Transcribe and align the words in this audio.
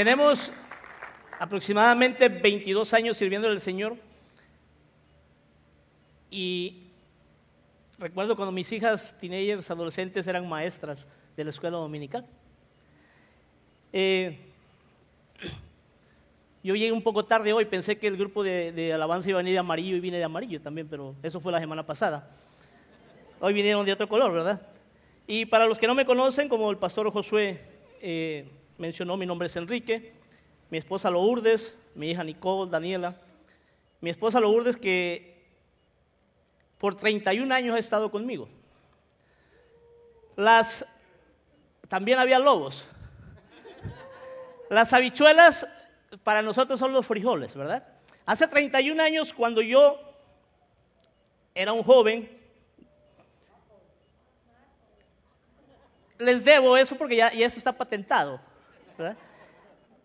Tenemos 0.00 0.50
aproximadamente 1.38 2.30
22 2.30 2.94
años 2.94 3.18
sirviendo 3.18 3.48
al 3.48 3.60
Señor 3.60 3.98
y 6.30 6.84
recuerdo 7.98 8.34
cuando 8.34 8.50
mis 8.50 8.72
hijas, 8.72 9.18
teenagers, 9.20 9.70
adolescentes 9.70 10.26
eran 10.26 10.48
maestras 10.48 11.06
de 11.36 11.44
la 11.44 11.50
escuela 11.50 11.76
dominical. 11.76 12.24
Eh, 13.92 14.38
yo 16.64 16.74
llegué 16.74 16.92
un 16.92 17.02
poco 17.02 17.26
tarde 17.26 17.52
hoy, 17.52 17.66
pensé 17.66 17.98
que 17.98 18.06
el 18.06 18.16
grupo 18.16 18.42
de, 18.42 18.92
alabanza 18.94 19.28
iba 19.28 19.40
a 19.40 19.42
venir 19.42 19.52
de 19.52 19.58
amarillo 19.58 19.96
y 19.96 20.00
vine 20.00 20.16
de 20.16 20.24
amarillo 20.24 20.62
también, 20.62 20.88
pero 20.88 21.14
eso 21.22 21.40
fue 21.42 21.52
la 21.52 21.60
semana 21.60 21.84
pasada. 21.84 22.26
Hoy 23.38 23.52
vinieron 23.52 23.84
de 23.84 23.92
otro 23.92 24.08
color, 24.08 24.32
¿verdad? 24.32 24.66
Y 25.26 25.44
para 25.44 25.66
los 25.66 25.78
que 25.78 25.86
no 25.86 25.94
me 25.94 26.06
conocen, 26.06 26.48
como 26.48 26.70
el 26.70 26.78
pastor 26.78 27.12
Josué 27.12 27.60
eh, 28.00 28.48
mencionó, 28.80 29.16
mi 29.18 29.26
nombre 29.26 29.46
es 29.46 29.56
Enrique, 29.56 30.14
mi 30.70 30.78
esposa 30.78 31.10
Lourdes, 31.10 31.76
mi 31.94 32.10
hija 32.10 32.24
Nicole, 32.24 32.70
Daniela. 32.70 33.14
Mi 34.00 34.08
esposa 34.08 34.40
Lourdes 34.40 34.76
que 34.76 35.38
por 36.78 36.96
31 36.96 37.54
años 37.54 37.76
ha 37.76 37.78
estado 37.78 38.10
conmigo. 38.10 38.48
Las, 40.34 40.86
también 41.88 42.18
había 42.18 42.38
lobos. 42.38 42.86
Las 44.70 44.92
habichuelas 44.94 45.68
para 46.24 46.40
nosotros 46.40 46.80
son 46.80 46.94
los 46.94 47.06
frijoles, 47.06 47.54
¿verdad? 47.54 47.86
Hace 48.24 48.48
31 48.48 49.02
años 49.02 49.34
cuando 49.34 49.60
yo 49.60 50.00
era 51.54 51.74
un 51.74 51.82
joven, 51.82 52.30
les 56.16 56.42
debo 56.42 56.78
eso 56.78 56.96
porque 56.96 57.16
ya, 57.16 57.30
ya 57.32 57.44
eso 57.44 57.58
está 57.58 57.72
patentado. 57.72 58.40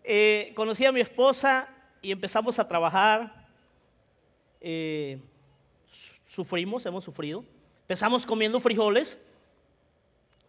Eh, 0.04 0.52
conocí 0.54 0.84
a 0.84 0.92
mi 0.92 1.00
esposa 1.00 1.68
y 2.00 2.12
empezamos 2.12 2.58
a 2.58 2.68
trabajar. 2.68 3.48
Eh, 4.60 5.20
sufrimos, 6.26 6.84
hemos 6.86 7.04
sufrido. 7.04 7.44
Empezamos 7.82 8.26
comiendo 8.26 8.60
frijoles, 8.60 9.18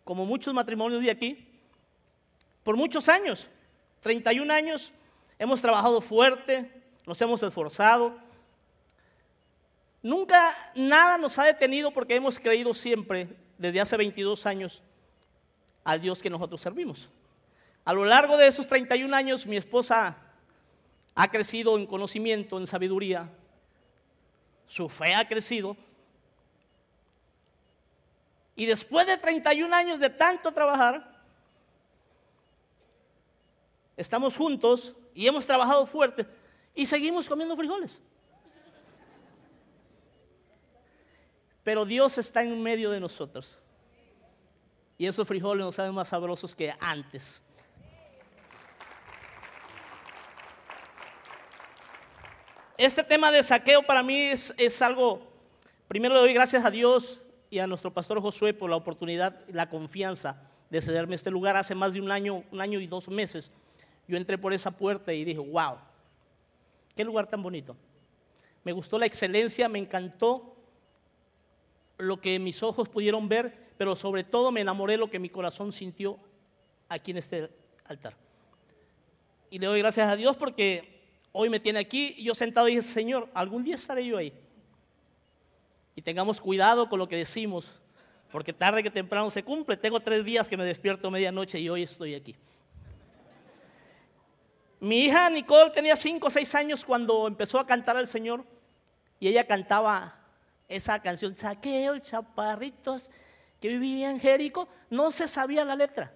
como 0.04 0.26
muchos 0.26 0.54
matrimonios 0.54 1.04
de 1.04 1.12
aquí, 1.12 1.48
por 2.64 2.76
muchos 2.76 3.08
años, 3.08 3.48
31 4.02 4.54
años, 4.54 4.92
hemos 5.40 5.62
trabajado 5.62 6.02
fuerte, 6.02 6.70
nos 7.06 7.22
hemos 7.22 7.42
esforzado. 7.44 8.18
Nunca 10.02 10.54
nada 10.76 11.18
nos 11.18 11.40
ha 11.40 11.46
detenido 11.46 11.92
porque 11.92 12.16
hemos 12.16 12.40
creído 12.40 12.74
siempre, 12.74 13.30
desde 13.58 13.80
hace 13.80 13.98
22 13.98 14.46
años, 14.46 14.84
al 15.84 16.02
Dios 16.02 16.22
que 16.22 16.30
nosotros 16.30 16.60
servimos. 16.60 17.10
A 17.88 17.94
lo 17.94 18.04
largo 18.04 18.36
de 18.36 18.48
esos 18.48 18.68
31 18.68 19.16
años, 19.16 19.46
mi 19.46 19.56
esposa 19.56 20.18
ha 21.16 21.32
crecido 21.32 21.78
en 21.78 21.86
conocimiento, 21.86 22.58
en 22.58 22.68
sabiduría. 22.68 23.30
Su 24.68 24.90
fe 24.90 25.16
ha 25.16 25.26
crecido. 25.26 25.78
Y 28.58 28.66
después 28.66 29.08
de 29.08 29.16
31 29.16 29.74
años 29.74 30.02
de 30.02 30.10
tanto 30.10 30.52
trabajar, 30.52 31.18
estamos 33.96 34.36
juntos 34.36 34.94
y 35.16 35.26
hemos 35.26 35.48
trabajado 35.48 35.86
fuerte 35.86 36.28
y 36.76 36.86
seguimos 36.86 37.30
comiendo 37.30 37.56
frijoles. 37.56 38.02
Pero 41.64 41.86
Dios 41.86 42.18
está 42.18 42.42
en 42.44 42.62
medio 42.62 42.92
de 42.92 43.00
nosotros. 43.00 43.58
Y 44.98 45.06
esos 45.06 45.26
frijoles 45.26 45.66
nos 45.66 45.76
saben 45.76 45.94
más 45.94 46.10
sabrosos 46.10 46.54
que 46.54 46.76
antes. 46.82 47.47
Este 52.78 53.04
tema 53.04 53.32
de 53.32 53.42
saqueo 53.42 53.82
para 53.82 54.04
mí 54.04 54.16
es, 54.20 54.82
algo, 54.84 55.28
primero 55.88 56.14
le 56.14 56.20
doy 56.20 56.34
gracias 56.34 56.64
a 56.64 56.70
Dios 56.70 57.20
y 57.50 57.58
a 57.58 57.66
nuestro 57.66 57.92
pastor 57.92 58.22
Josué 58.22 58.54
por 58.54 58.70
la 58.70 58.76
oportunidad 58.76 59.42
la 59.48 59.68
confianza 59.68 60.48
de 60.70 60.80
cederme 60.80 61.16
este 61.16 61.32
lugar. 61.32 61.56
Hace 61.56 61.74
más 61.74 61.94
de 61.94 62.02
un 62.02 62.12
año, 62.12 62.44
un 62.52 62.62
año 62.62 62.80
y 62.80 62.86
dos 62.86 63.08
meses, 63.08 63.52
yo 64.08 64.16
entré 64.16 64.38
por 64.38 64.54
esa 64.54 64.70
puerta 64.70 65.12
y 65.12 65.26
dije, 65.26 65.40
wow, 65.40 65.78
qué 66.96 67.04
lugar 67.04 67.26
tan 67.26 67.42
bonito. 67.42 67.76
Me 68.64 68.74
gustó 68.74 69.00
la 69.00 69.08
excelencia, 69.08 69.68
me 69.68 69.80
encantó 69.80 70.56
lo 71.98 72.22
que 72.22 72.38
mis 72.38 72.62
ojos 72.62 72.90
pudieron 72.90 73.28
ver, 73.28 73.72
pero 73.80 73.96
sobre 73.96 74.24
todo 74.24 74.52
me 74.52 74.62
enamoré 74.62 74.94
de 74.94 74.98
lo 75.00 75.10
que 75.10 75.18
mi 75.18 75.30
corazón 75.30 75.72
sintió 75.72 76.20
aquí 76.90 77.10
en 77.10 77.18
este 77.18 77.50
altar. 77.86 78.14
Y 79.50 79.58
le 79.58 79.66
doy 79.66 79.80
gracias 79.80 80.08
a 80.08 80.16
Dios 80.16 80.38
porque 80.38 80.97
hoy 81.38 81.50
me 81.50 81.60
tiene 81.60 81.80
aquí, 81.80 82.16
y 82.18 82.24
yo 82.24 82.36
sentado 82.36 82.68
y 82.68 82.72
dije, 82.72 82.82
Señor, 82.82 83.30
algún 83.34 83.64
día 83.64 83.76
estaré 83.76 84.06
yo 84.06 84.18
ahí. 84.18 84.34
Y 85.96 86.02
tengamos 86.02 86.42
cuidado 86.42 86.90
con 86.90 87.00
lo 87.00 87.08
que 87.08 87.16
decimos, 87.16 87.80
porque 88.32 88.54
tarde 88.54 88.84
que 88.84 88.90
temprano 88.92 89.30
se 89.30 89.44
cumple. 89.44 89.78
Tengo 89.78 90.00
tres 90.00 90.26
días 90.26 90.50
que 90.50 90.58
me 90.58 90.66
despierto 90.66 91.10
medianoche 91.12 91.60
y 91.60 91.70
hoy 91.70 91.84
estoy 91.84 92.16
aquí. 92.16 92.36
Mi 94.80 95.06
hija 95.06 95.30
Nicole 95.30 95.72
tenía 95.72 95.96
cinco 95.96 96.28
o 96.28 96.30
seis 96.30 96.54
años 96.54 96.84
cuando 96.86 97.28
empezó 97.28 97.60
a 97.60 97.66
cantar 97.66 97.98
al 97.98 98.06
Señor 98.06 98.44
y 99.20 99.28
ella 99.28 99.48
cantaba 99.48 100.20
esa 100.68 101.02
canción, 101.02 101.36
Saqueo, 101.36 101.98
chaparritos 102.00 103.10
que 103.60 103.70
vivía 103.70 104.12
en 104.12 104.20
Jerico, 104.20 104.68
no 104.90 105.10
se 105.12 105.28
sabía 105.28 105.66
la 105.66 105.76
letra. 105.76 106.14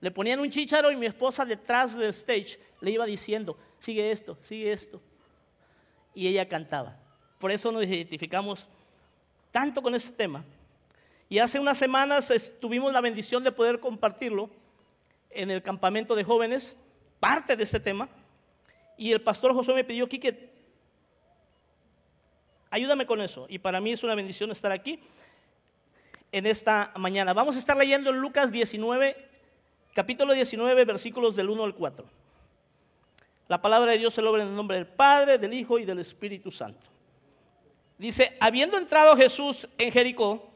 Le 0.00 0.10
ponían 0.10 0.40
un 0.40 0.50
chicharo 0.50 0.90
y 0.90 0.96
mi 0.96 1.06
esposa 1.06 1.44
detrás 1.44 1.96
del 1.96 2.10
stage 2.10 2.58
le 2.80 2.90
iba 2.90 3.06
diciendo, 3.06 3.58
sigue 3.84 4.10
esto, 4.10 4.36
sigue 4.42 4.72
esto. 4.72 5.00
Y 6.14 6.26
ella 6.26 6.48
cantaba. 6.48 6.96
Por 7.38 7.50
eso 7.50 7.70
nos 7.70 7.84
identificamos 7.84 8.68
tanto 9.50 9.82
con 9.82 9.94
este 9.94 10.16
tema. 10.16 10.44
Y 11.28 11.38
hace 11.38 11.58
unas 11.60 11.78
semanas 11.78 12.32
tuvimos 12.60 12.92
la 12.92 13.00
bendición 13.00 13.44
de 13.44 13.52
poder 13.52 13.80
compartirlo 13.80 14.48
en 15.30 15.50
el 15.50 15.62
campamento 15.62 16.14
de 16.14 16.24
jóvenes, 16.24 16.76
parte 17.20 17.56
de 17.56 17.64
este 17.64 17.80
tema. 17.80 18.08
Y 18.96 19.12
el 19.12 19.20
pastor 19.20 19.52
José 19.52 19.74
me 19.74 19.84
pidió, 19.84 20.08
que 20.08 20.50
ayúdame 22.70 23.06
con 23.06 23.20
eso. 23.20 23.46
Y 23.48 23.58
para 23.58 23.80
mí 23.80 23.92
es 23.92 24.02
una 24.02 24.14
bendición 24.14 24.50
estar 24.50 24.72
aquí 24.72 25.00
en 26.32 26.46
esta 26.46 26.92
mañana. 26.96 27.32
Vamos 27.32 27.56
a 27.56 27.58
estar 27.58 27.76
leyendo 27.76 28.10
en 28.10 28.16
Lucas 28.16 28.52
19, 28.52 29.16
capítulo 29.92 30.32
19, 30.32 30.84
versículos 30.84 31.36
del 31.36 31.50
1 31.50 31.64
al 31.64 31.74
4. 31.74 32.23
La 33.48 33.60
palabra 33.60 33.92
de 33.92 33.98
Dios 33.98 34.14
se 34.14 34.22
logra 34.22 34.42
en 34.42 34.48
el 34.48 34.56
nombre 34.56 34.76
del 34.76 34.86
Padre, 34.86 35.38
del 35.38 35.52
Hijo 35.52 35.78
y 35.78 35.84
del 35.84 35.98
Espíritu 35.98 36.50
Santo. 36.50 36.86
Dice, 37.98 38.36
habiendo 38.40 38.78
entrado 38.78 39.16
Jesús 39.16 39.68
en 39.78 39.92
Jericó, 39.92 40.50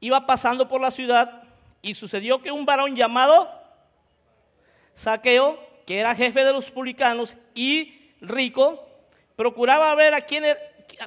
iba 0.00 0.26
pasando 0.26 0.66
por 0.66 0.80
la 0.80 0.90
ciudad 0.90 1.44
y 1.82 1.94
sucedió 1.94 2.42
que 2.42 2.50
un 2.50 2.66
varón 2.66 2.96
llamado 2.96 3.50
Saqueo, 4.94 5.58
que 5.86 5.98
era 5.98 6.14
jefe 6.14 6.44
de 6.44 6.52
los 6.52 6.70
publicanos 6.70 7.36
y 7.54 8.10
rico, 8.20 8.86
procuraba 9.36 9.94
ver 9.94 10.14
a 10.14 10.22
quién 10.22 10.44
era, 10.44 10.58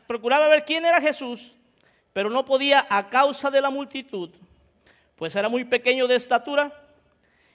procuraba 0.07 0.47
ver 0.47 0.63
quién 0.63 0.85
era 0.85 1.01
Jesús, 1.01 1.53
pero 2.13 2.29
no 2.29 2.45
podía 2.45 2.85
a 2.89 3.09
causa 3.09 3.51
de 3.51 3.61
la 3.61 3.69
multitud, 3.69 4.29
pues 5.15 5.35
era 5.35 5.49
muy 5.49 5.65
pequeño 5.65 6.07
de 6.07 6.15
estatura 6.15 6.71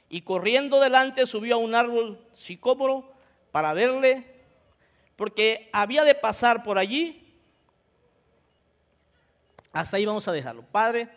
y 0.09 0.23
corriendo 0.23 0.81
delante 0.81 1.27
subió 1.27 1.57
a 1.57 1.59
un 1.59 1.75
árbol 1.75 2.19
sicómoro 2.33 3.13
para 3.51 3.73
verle, 3.73 4.27
porque 5.17 5.69
había 5.73 6.05
de 6.05 6.15
pasar 6.15 6.63
por 6.63 6.79
allí. 6.79 7.25
Hasta 9.73 9.97
ahí 9.97 10.07
vamos 10.07 10.27
a 10.29 10.33
dejarlo. 10.33 10.63
Padre, 10.63 11.09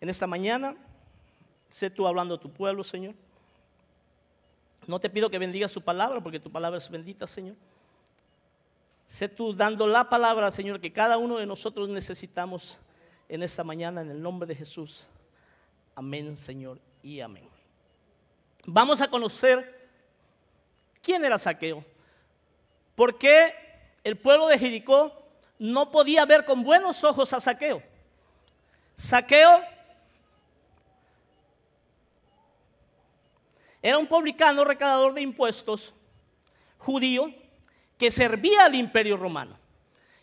en 0.00 0.08
esta 0.08 0.26
mañana, 0.26 0.76
sé 1.68 1.90
tú 1.90 2.06
hablando 2.06 2.34
a 2.34 2.40
tu 2.40 2.52
pueblo, 2.52 2.84
Señor. 2.84 3.14
No 4.86 4.98
te 4.98 5.08
pido 5.08 5.30
que 5.30 5.38
bendiga 5.38 5.68
su 5.68 5.82
palabra, 5.82 6.20
porque 6.20 6.40
tu 6.40 6.50
palabra 6.50 6.78
es 6.78 6.88
bendita, 6.90 7.26
Señor. 7.26 7.56
Sé 9.06 9.28
tú 9.28 9.54
dando 9.54 9.86
la 9.86 10.08
palabra, 10.08 10.50
Señor, 10.50 10.80
que 10.80 10.92
cada 10.92 11.18
uno 11.18 11.38
de 11.38 11.46
nosotros 11.46 11.88
necesitamos 11.88 12.78
en 13.28 13.42
esta 13.42 13.64
mañana, 13.64 14.00
en 14.00 14.10
el 14.10 14.20
nombre 14.20 14.46
de 14.46 14.54
Jesús. 14.54 15.06
Amén, 15.94 16.36
Señor, 16.36 16.78
y 17.02 17.20
amén. 17.20 17.48
Vamos 18.66 19.00
a 19.00 19.08
conocer 19.08 19.73
quién 21.04 21.24
era 21.24 21.38
Saqueo. 21.38 21.84
¿Por 22.96 23.18
qué 23.18 23.54
el 24.02 24.16
pueblo 24.16 24.48
de 24.48 24.58
Jericó 24.58 25.12
no 25.58 25.90
podía 25.90 26.24
ver 26.24 26.44
con 26.44 26.64
buenos 26.64 27.04
ojos 27.04 27.32
a 27.32 27.40
Saqueo? 27.40 27.82
Saqueo 28.96 29.62
era 33.82 33.98
un 33.98 34.06
publicano 34.06 34.64
recaudador 34.64 35.12
de 35.12 35.20
impuestos 35.20 35.92
judío 36.78 37.32
que 37.98 38.10
servía 38.10 38.64
al 38.64 38.74
imperio 38.74 39.16
romano. 39.16 39.58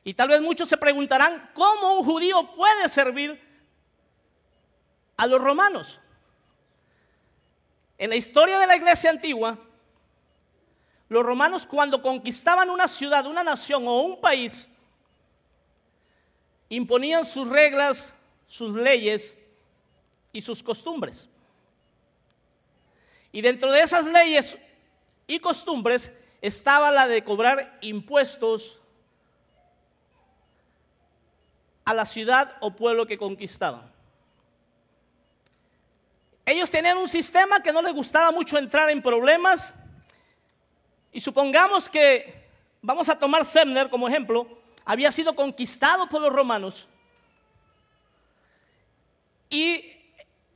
Y 0.03 0.15
tal 0.15 0.29
vez 0.29 0.41
muchos 0.41 0.67
se 0.67 0.77
preguntarán, 0.77 1.51
¿cómo 1.53 1.99
un 1.99 2.05
judío 2.05 2.55
puede 2.55 2.89
servir 2.89 3.39
a 5.15 5.27
los 5.27 5.39
romanos? 5.39 5.99
En 7.99 8.09
la 8.09 8.15
historia 8.15 8.57
de 8.57 8.65
la 8.65 8.75
iglesia 8.75 9.11
antigua, 9.11 9.59
los 11.11 11.25
romanos 11.25 11.67
cuando 11.67 12.01
conquistaban 12.01 12.69
una 12.69 12.87
ciudad, 12.87 13.25
una 13.25 13.43
nación 13.43 13.85
o 13.85 13.99
un 13.99 14.21
país, 14.21 14.65
imponían 16.69 17.25
sus 17.25 17.49
reglas, 17.49 18.15
sus 18.47 18.75
leyes 18.75 19.37
y 20.31 20.39
sus 20.39 20.63
costumbres. 20.63 21.27
Y 23.33 23.41
dentro 23.41 23.73
de 23.73 23.81
esas 23.81 24.05
leyes 24.05 24.57
y 25.27 25.39
costumbres 25.39 26.17
estaba 26.41 26.89
la 26.91 27.09
de 27.09 27.25
cobrar 27.25 27.77
impuestos 27.81 28.79
a 31.83 31.93
la 31.93 32.05
ciudad 32.05 32.55
o 32.61 32.73
pueblo 32.73 33.05
que 33.05 33.17
conquistaban. 33.17 33.91
Ellos 36.45 36.71
tenían 36.71 36.97
un 36.97 37.09
sistema 37.09 37.61
que 37.61 37.73
no 37.73 37.81
les 37.81 37.93
gustaba 37.93 38.31
mucho 38.31 38.57
entrar 38.57 38.89
en 38.89 39.01
problemas. 39.01 39.73
Y 41.11 41.19
supongamos 41.19 41.89
que, 41.89 42.47
vamos 42.81 43.09
a 43.09 43.19
tomar 43.19 43.45
Semner 43.45 43.89
como 43.89 44.07
ejemplo, 44.07 44.47
había 44.85 45.11
sido 45.11 45.35
conquistado 45.35 46.07
por 46.07 46.21
los 46.21 46.31
romanos. 46.31 46.87
Y 49.49 49.91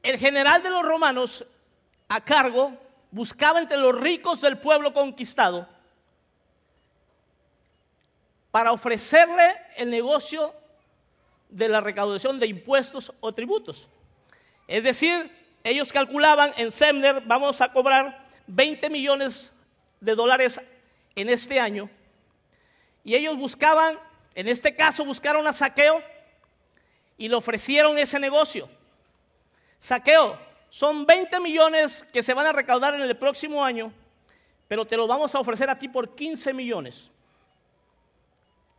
el 0.02 0.18
general 0.18 0.64
de 0.64 0.70
los 0.70 0.84
romanos 0.84 1.46
a 2.08 2.22
cargo 2.24 2.74
buscaba 3.12 3.60
entre 3.60 3.78
los 3.78 4.00
ricos 4.00 4.42
del 4.42 4.58
pueblo 4.58 4.94
conquistado 4.94 5.68
para 8.52 8.72
ofrecerle 8.72 9.56
el 9.76 9.90
negocio 9.90 10.54
de 11.50 11.68
la 11.68 11.82
recaudación 11.82 12.40
de 12.40 12.48
impuestos 12.48 13.12
o 13.20 13.34
tributos. 13.34 13.88
Es 14.68 14.84
decir, 14.84 15.30
ellos 15.64 15.92
calculaban 15.92 16.54
en 16.58 16.72
Semner, 16.72 17.22
vamos 17.26 17.60
a 17.60 17.72
cobrar 17.72 18.28
20 18.48 18.90
millones 18.90 19.52
de 20.00 20.16
dólares 20.16 20.62
en 21.16 21.30
este 21.30 21.60
año. 21.60 21.90
Y 23.04 23.16
ellos 23.16 23.38
buscaban, 23.38 24.00
en 24.34 24.48
este 24.48 24.76
caso 24.76 25.06
buscaron 25.06 25.46
a 25.48 25.54
Saqueo 25.54 26.02
y 27.18 27.28
le 27.28 27.36
ofrecieron 27.36 27.98
ese 27.98 28.20
negocio. 28.20 28.70
Saqueo, 29.78 30.38
son 30.70 31.06
20 31.06 31.40
millones 31.40 32.06
que 32.12 32.22
se 32.22 32.34
van 32.34 32.48
a 32.48 32.52
recaudar 32.52 32.96
en 32.96 33.02
el 33.02 33.18
próximo 33.18 33.64
año, 33.64 33.94
pero 34.68 34.86
te 34.86 34.98
lo 34.98 35.08
vamos 35.08 35.34
a 35.34 35.40
ofrecer 35.40 35.70
a 35.70 35.78
ti 35.78 35.88
por 35.88 36.16
15 36.16 36.54
millones. 36.54 37.10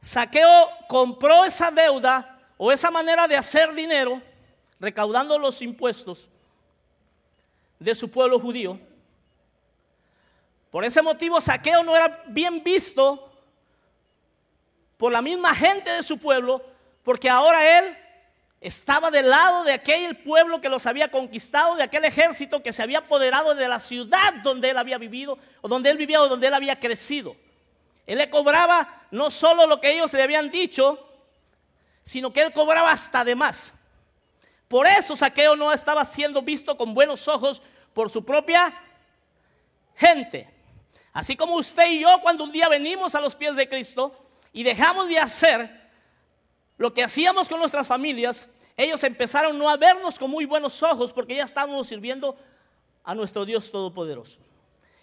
Saqueo 0.00 0.68
compró 0.88 1.44
esa 1.44 1.70
deuda 1.70 2.38
o 2.58 2.70
esa 2.70 2.90
manera 2.90 3.26
de 3.26 3.36
hacer 3.36 3.74
dinero, 3.74 4.20
recaudando 4.78 5.38
los 5.38 5.62
impuestos 5.62 6.28
de 7.78 7.94
su 7.94 8.10
pueblo 8.10 8.38
judío. 8.38 8.78
Por 10.76 10.84
ese 10.84 11.00
motivo, 11.00 11.40
Saqueo 11.40 11.82
no 11.82 11.96
era 11.96 12.23
bien 12.26 12.62
visto 12.62 13.32
por 14.99 15.11
la 15.11 15.23
misma 15.23 15.55
gente 15.55 15.90
de 15.90 16.02
su 16.02 16.19
pueblo, 16.19 16.62
porque 17.02 17.31
ahora 17.31 17.78
él 17.78 17.96
estaba 18.61 19.11
del 19.11 19.31
lado 19.31 19.64
de 19.64 19.73
aquel 19.73 20.19
pueblo 20.19 20.61
que 20.61 20.69
los 20.69 20.84
había 20.84 21.11
conquistado, 21.11 21.76
de 21.76 21.82
aquel 21.82 22.05
ejército 22.05 22.62
que 22.62 22.75
se 22.75 22.82
había 22.82 22.99
apoderado 22.99 23.55
de 23.55 23.67
la 23.67 23.78
ciudad 23.78 24.34
donde 24.44 24.69
él 24.69 24.76
había 24.76 24.99
vivido, 24.99 25.38
o 25.62 25.69
donde 25.69 25.88
él 25.88 25.96
vivía, 25.96 26.20
o 26.20 26.28
donde 26.28 26.46
él 26.46 26.52
había 26.52 26.78
crecido. 26.78 27.34
Él 28.06 28.19
le 28.19 28.28
cobraba 28.28 29.06
no 29.11 29.31
solo 29.31 29.67
lo 29.67 29.81
que 29.81 29.93
ellos 29.93 30.12
le 30.12 30.23
habían 30.23 30.50
dicho, 30.50 31.08
sino 32.02 32.34
que 32.34 32.43
él 32.43 32.52
cobraba 32.52 32.90
hasta 32.90 33.25
de 33.25 33.34
más. 33.34 33.73
Por 34.69 34.87
eso 34.87 35.17
Saqueo 35.17 35.56
no 35.56 35.73
estaba 35.73 36.05
siendo 36.05 36.43
visto 36.43 36.76
con 36.76 36.93
buenos 36.93 37.28
ojos 37.28 37.62
por 37.94 38.11
su 38.11 38.23
propia 38.23 38.78
gente. 39.94 40.55
Así 41.16 41.34
como 41.34 41.54
usted 41.56 41.86
y 41.92 42.00
yo 42.00 42.20
cuando 42.20 42.44
un 42.44 42.52
día 42.52 42.68
venimos 42.68 43.14
a 43.14 43.22
los 43.22 43.34
pies 43.34 43.56
de 43.56 43.66
Cristo 43.66 44.14
y 44.52 44.62
dejamos 44.62 45.08
de 45.08 45.18
hacer 45.18 45.88
lo 46.76 46.92
que 46.92 47.02
hacíamos 47.02 47.48
con 47.48 47.58
nuestras 47.58 47.86
familias, 47.86 48.46
ellos 48.76 49.02
empezaron 49.02 49.56
no 49.56 49.70
a 49.70 49.78
vernos 49.78 50.18
con 50.18 50.30
muy 50.30 50.44
buenos 50.44 50.82
ojos 50.82 51.14
porque 51.14 51.34
ya 51.34 51.44
estábamos 51.44 51.86
sirviendo 51.86 52.36
a 53.02 53.14
nuestro 53.14 53.46
Dios 53.46 53.70
Todopoderoso. 53.70 54.40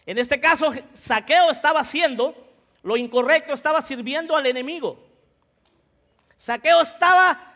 En 0.06 0.20
este 0.20 0.40
caso, 0.40 0.72
Saqueo 0.92 1.50
estaba 1.50 1.80
haciendo 1.80 2.36
lo 2.84 2.96
incorrecto, 2.96 3.52
estaba 3.52 3.82
sirviendo 3.82 4.36
al 4.36 4.46
enemigo. 4.46 5.04
Saqueo 6.38 6.80
estaba 6.82 7.56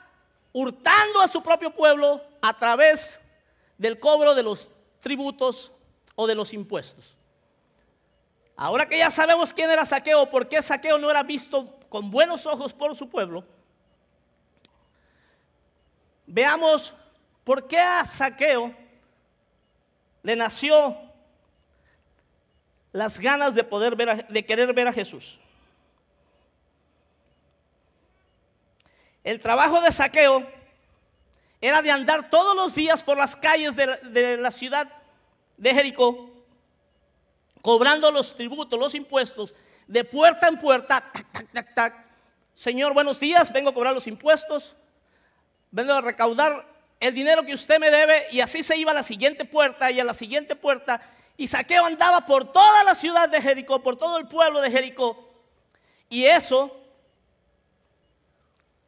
hurtando 0.51 1.21
a 1.21 1.27
su 1.27 1.43
propio 1.43 1.75
pueblo 1.75 2.23
a 2.41 2.57
través 2.57 3.21
del 3.77 3.99
cobro 3.99 4.33
de 4.33 4.41
los 4.41 4.71
tributos 4.99 5.71
o 6.15 6.25
de 6.25 6.33
los 6.33 6.53
impuestos. 6.53 7.16
Ahora 8.57 8.89
que 8.89 8.97
ya 8.97 9.09
sabemos 9.09 9.53
quién 9.53 9.69
era 9.69 9.85
Saqueo, 9.85 10.29
por 10.29 10.49
qué 10.49 10.61
Saqueo 10.61 10.97
no 10.97 11.09
era 11.09 11.23
visto 11.23 11.79
con 11.87 12.11
buenos 12.11 12.45
ojos 12.45 12.73
por 12.73 12.93
su 12.95 13.07
pueblo, 13.07 13.45
Veamos 16.27 16.93
por 17.45 17.67
qué 17.67 17.79
a 17.79 18.03
Saqueo 18.03 18.75
le 20.21 20.35
nació 20.35 20.97
las 22.91 23.17
ganas 23.17 23.55
de 23.55 23.63
poder 23.63 23.95
ver 23.95 24.27
de 24.27 24.45
querer 24.45 24.73
ver 24.73 24.89
a 24.89 24.93
Jesús. 24.93 25.39
El 29.23 29.39
trabajo 29.39 29.79
de 29.79 29.91
Saqueo 29.91 30.45
era 31.61 31.81
de 31.81 31.91
andar 31.91 32.29
todos 32.29 32.55
los 32.55 32.75
días 32.75 33.01
por 33.01 33.17
las 33.17 33.35
calles 33.35 33.75
de 33.75 34.37
la, 34.37 34.51
ciudad 34.51 34.89
de 35.55 35.73
Jericó, 35.73 36.29
cobrando 37.67 38.09
los 38.11 38.33
tributos, 38.33 38.79
los 38.79 38.95
impuestos, 38.95 39.53
de 39.87 40.05
puerta 40.05 40.47
en 40.47 40.57
puerta, 40.57 41.03
Señor, 42.53 42.93
buenos 42.93 43.19
días, 43.19 43.51
vengo 43.51 43.71
a 43.71 43.73
cobrar 43.73 43.93
los 43.93 44.07
impuestos 44.07 44.73
vengo 45.69 45.91
a 45.91 45.99
recaudar 45.99 46.65
el 47.01 47.13
dinero 47.13 47.43
que 47.43 47.53
usted 47.53 47.77
me 47.77 47.91
debe 47.91 48.27
y 48.31 48.39
así 48.39 48.63
se 48.63 48.77
iba 48.77 48.91
a 48.91 48.93
la 48.93 49.03
siguiente 49.03 49.43
puerta 49.43 49.91
y 49.91 49.99
a 49.99 50.05
la 50.05 50.13
siguiente 50.13 50.55
puerta 50.55 51.01
y 51.35 51.45
Saqueo 51.47 51.85
andaba 51.85 52.25
por 52.25 52.49
toda 52.53 52.85
la 52.85 52.95
ciudad 52.95 53.27
de 53.27 53.41
Jericó, 53.41 53.83
por 53.83 53.97
todo 53.97 54.17
el 54.17 54.29
pueblo 54.29 54.61
de 54.61 54.71
Jericó. 54.71 55.29
Y 56.07 56.23
eso 56.23 56.73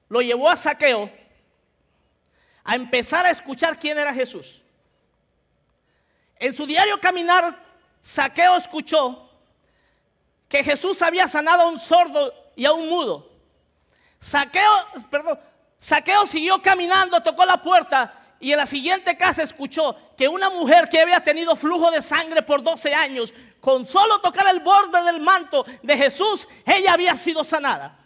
lo 0.08 0.22
llevó 0.22 0.50
a 0.50 0.56
Saqueo 0.56 1.12
a 2.64 2.76
empezar 2.76 3.26
a 3.26 3.30
escuchar 3.30 3.78
quién 3.78 4.00
era 4.00 4.14
Jesús. 4.14 4.62
En 6.38 6.54
su 6.54 6.66
diario 6.66 6.98
caminar, 7.02 7.69
Saqueo 8.02 8.56
escuchó 8.56 9.30
que 10.48 10.64
Jesús 10.64 11.02
había 11.02 11.28
sanado 11.28 11.64
a 11.64 11.68
un 11.68 11.80
sordo 11.80 12.34
y 12.56 12.66
a 12.66 12.74
un 12.74 12.90
mudo. 12.90 13.30
Saqueo, 14.20 14.72
perdón, 15.10 15.40
Saqueo 15.78 16.26
siguió 16.26 16.62
caminando, 16.62 17.22
tocó 17.22 17.46
la 17.46 17.62
puerta 17.62 18.14
y 18.40 18.52
en 18.52 18.58
la 18.58 18.66
siguiente 18.66 19.18
casa 19.18 19.44
escuchó 19.44 19.96
que 20.18 20.28
una 20.28 20.50
mujer 20.50 20.90
que 20.90 21.00
había 21.00 21.22
tenido 21.22 21.56
flujo 21.56 21.92
de 21.92 22.02
sangre 22.02 22.42
por 22.42 22.64
12 22.64 22.94
años, 22.94 23.34
con 23.60 23.86
solo 23.86 24.20
tocar 24.20 24.48
el 24.54 24.62
borde 24.62 25.02
del 25.04 25.20
manto 25.20 25.66
de 25.84 25.98
Jesús, 25.98 26.48
ella 26.66 26.94
había 26.94 27.16
sido 27.16 27.44
sanada. 27.44 27.98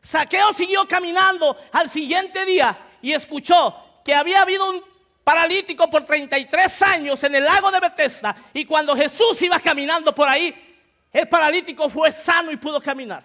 Saqueo 0.00 0.52
siguió 0.52 0.86
caminando 0.86 1.56
al 1.72 1.88
siguiente 1.88 2.44
día 2.44 2.78
y 3.02 3.12
escuchó 3.12 3.74
que 4.04 4.14
había 4.14 4.42
habido 4.42 4.68
un 4.68 4.93
paralítico 5.24 5.88
por 5.88 6.04
33 6.04 6.82
años 6.82 7.24
en 7.24 7.34
el 7.34 7.44
lago 7.44 7.70
de 7.70 7.80
Bethesda 7.80 8.36
y 8.52 8.66
cuando 8.66 8.94
Jesús 8.94 9.40
iba 9.40 9.58
caminando 9.58 10.14
por 10.14 10.28
ahí, 10.28 10.54
el 11.10 11.28
paralítico 11.28 11.88
fue 11.88 12.12
sano 12.12 12.52
y 12.52 12.56
pudo 12.58 12.80
caminar. 12.80 13.24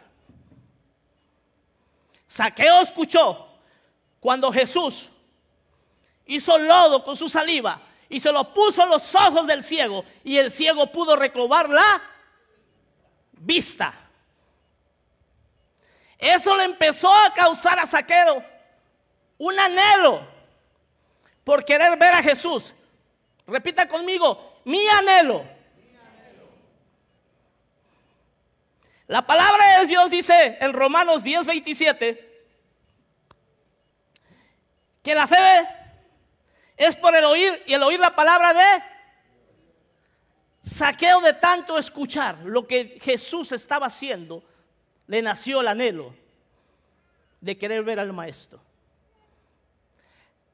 Saqueo 2.26 2.82
escuchó 2.82 3.48
cuando 4.20 4.52
Jesús 4.52 5.10
hizo 6.26 6.58
lodo 6.58 7.04
con 7.04 7.18
su 7.18 7.28
saliva 7.28 7.82
y 8.08 8.20
se 8.20 8.32
lo 8.32 8.54
puso 8.54 8.84
en 8.84 8.90
los 8.90 9.14
ojos 9.16 9.46
del 9.46 9.64
ciego 9.64 10.06
y 10.24 10.38
el 10.38 10.50
ciego 10.50 10.92
pudo 10.92 11.16
recobrar 11.16 11.70
la 11.70 12.02
vista. 13.34 13.94
Eso 16.18 16.56
le 16.56 16.66
empezó 16.66 17.14
a 17.14 17.34
causar 17.34 17.80
a 17.80 17.86
Saqueo 17.86 18.44
un 19.38 19.60
anhelo 19.60 20.39
por 21.44 21.66
querer 21.66 21.98
ver 21.98 22.14
a 22.14 22.22
Jesús. 22.22 22.74
Repita 23.48 23.88
conmigo, 23.88 24.62
mi 24.66 24.88
anhelo. 24.88 25.44
La 29.08 29.26
palabra 29.26 29.80
de 29.80 29.88
Dios 29.88 30.10
dice 30.12 30.58
en 30.62 30.72
Romanos 30.72 31.24
10, 31.24 31.46
27 31.46 32.30
que 35.02 35.16
la 35.16 35.26
fe 35.26 35.68
es 36.78 36.96
por 36.96 37.16
el 37.16 37.26
oír 37.26 37.64
y 37.66 37.74
el 37.74 37.82
oír 37.82 38.00
la 38.00 38.16
palabra 38.16 38.54
de 38.54 38.84
saqueo 40.62 41.22
de 41.22 41.34
tanto 41.34 41.78
escuchar 41.78 42.38
lo 42.44 42.68
que 42.68 43.00
Jesús 43.02 43.52
estaba 43.52 43.88
haciendo, 43.88 44.44
le 45.08 45.22
nació 45.22 45.62
el 45.62 45.70
anhelo 45.70 46.14
de 47.42 47.58
querer 47.58 47.84
ver 47.84 48.00
al 48.00 48.14
maestro. 48.14 48.62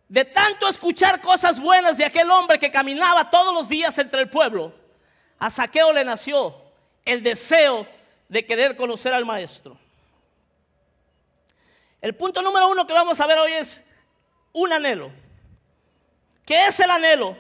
De 0.07 0.23
tanto 0.23 0.67
escuchar 0.67 1.21
cosas 1.21 1.59
buenas 1.59 1.97
de 1.97 2.05
aquel 2.05 2.29
hombre 2.29 2.59
que 2.59 2.71
caminaba 2.71 3.29
todos 3.29 3.53
los 3.53 3.67
días 3.67 3.97
entre 3.97 4.21
el 4.21 4.29
pueblo, 4.29 4.73
a 5.39 5.49
Saqueo 5.49 5.91
le 5.91 6.05
nació 6.05 6.55
el 7.03 7.23
deseo 7.23 7.87
de 8.29 8.45
querer 8.45 8.75
conocer 8.75 9.13
al 9.13 9.25
maestro. 9.25 9.77
El 12.01 12.15
punto 12.15 12.41
número 12.41 12.69
uno 12.69 12.85
que 12.85 12.93
vamos 12.93 13.19
a 13.19 13.25
ver 13.25 13.39
hoy 13.39 13.53
es 13.53 13.91
un 14.53 14.71
anhelo. 14.71 15.11
¿Qué 16.45 16.67
es 16.67 16.79
el 16.79 16.91
anhelo? 16.91 17.35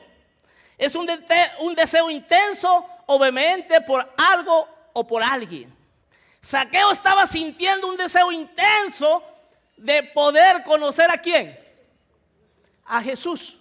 Es 0.77 0.95
un, 0.95 1.05
deseo 1.75 2.09
intenso 2.09 2.85
o 3.05 3.19
vehemente 3.19 3.79
por 3.81 4.11
algo 4.17 4.67
o 4.93 5.05
por 5.05 5.23
alguien. 5.23 5.73
Saqueo 6.41 6.91
estaba 6.91 7.25
sintiendo 7.25 7.87
un 7.87 7.97
deseo 7.97 8.31
intenso 8.31 9.23
de 9.77 10.03
poder 10.03 10.63
conocer 10.63 11.09
a 11.11 11.21
quién? 11.21 11.64
A 12.85 13.01
Jesús. 13.01 13.57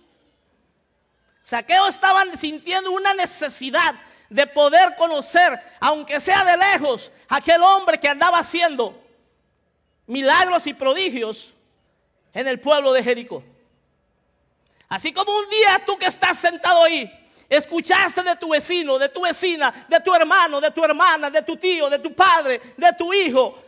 Saqueo 1.40 1.88
estaba 1.88 2.22
sintiendo 2.36 2.90
una 2.92 3.12
necesidad 3.14 3.94
de 4.30 4.46
poder 4.46 4.94
conocer, 4.96 5.60
aunque 5.80 6.18
sea 6.18 6.44
de 6.44 6.56
lejos, 6.56 7.12
aquel 7.28 7.62
hombre 7.62 7.98
que 7.98 8.08
andaba 8.08 8.38
haciendo 8.38 9.00
milagros 10.06 10.66
y 10.66 10.74
prodigios 10.74 11.52
en 12.32 12.48
el 12.48 12.58
pueblo 12.60 12.92
de 12.92 13.02
Jericó. 13.02 13.44
Así 14.88 15.12
como 15.12 15.36
un 15.36 15.48
día 15.50 15.82
tú 15.84 15.96
que 15.96 16.06
estás 16.06 16.38
sentado 16.38 16.82
ahí, 16.82 17.10
escuchaste 17.48 18.22
de 18.22 18.36
tu 18.36 18.50
vecino, 18.50 18.98
de 18.98 19.08
tu 19.08 19.22
vecina, 19.22 19.86
de 19.88 20.00
tu 20.00 20.14
hermano, 20.14 20.60
de 20.60 20.70
tu 20.70 20.84
hermana, 20.84 21.30
de 21.30 21.42
tu 21.42 21.56
tío, 21.56 21.88
de 21.90 21.98
tu 21.98 22.14
padre, 22.14 22.60
de 22.76 22.92
tu 22.94 23.12
hijo, 23.12 23.62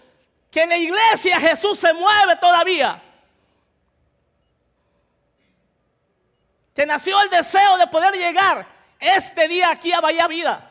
que 0.51 0.63
en 0.63 0.71
la 0.71 0.77
iglesia 0.79 1.39
Jesús 1.41 1.79
se 1.79 1.93
mueve 1.93 2.37
todavía. 2.37 3.03
Te 6.77 6.85
nació 6.85 7.19
el 7.23 7.31
deseo 7.31 7.79
de 7.79 7.87
poder 7.87 8.15
llegar 8.15 8.67
este 9.01 9.49
día 9.49 9.71
aquí 9.71 9.95
a 9.95 10.01
Bahía 10.03 10.27
Vida 10.27 10.71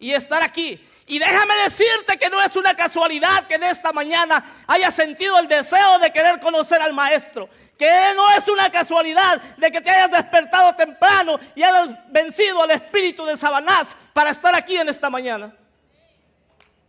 y 0.00 0.12
estar 0.12 0.42
aquí. 0.42 0.84
Y 1.06 1.20
déjame 1.20 1.54
decirte 1.62 2.18
que 2.18 2.28
no 2.28 2.42
es 2.42 2.56
una 2.56 2.74
casualidad 2.74 3.46
que 3.46 3.54
en 3.54 3.62
esta 3.62 3.92
mañana 3.92 4.44
haya 4.66 4.90
sentido 4.90 5.38
el 5.38 5.46
deseo 5.46 6.00
de 6.00 6.12
querer 6.12 6.40
conocer 6.40 6.82
al 6.82 6.92
Maestro. 6.92 7.48
Que 7.78 7.88
no 8.16 8.32
es 8.32 8.48
una 8.48 8.68
casualidad 8.68 9.40
de 9.56 9.70
que 9.70 9.80
te 9.80 9.90
hayas 9.90 10.10
despertado 10.10 10.74
temprano 10.74 11.38
y 11.54 11.62
hayas 11.62 11.88
vencido 12.10 12.64
al 12.64 12.72
espíritu 12.72 13.24
de 13.26 13.36
Sabanás 13.36 13.96
para 14.12 14.30
estar 14.30 14.56
aquí 14.56 14.76
en 14.76 14.88
esta 14.88 15.08
mañana. 15.08 15.54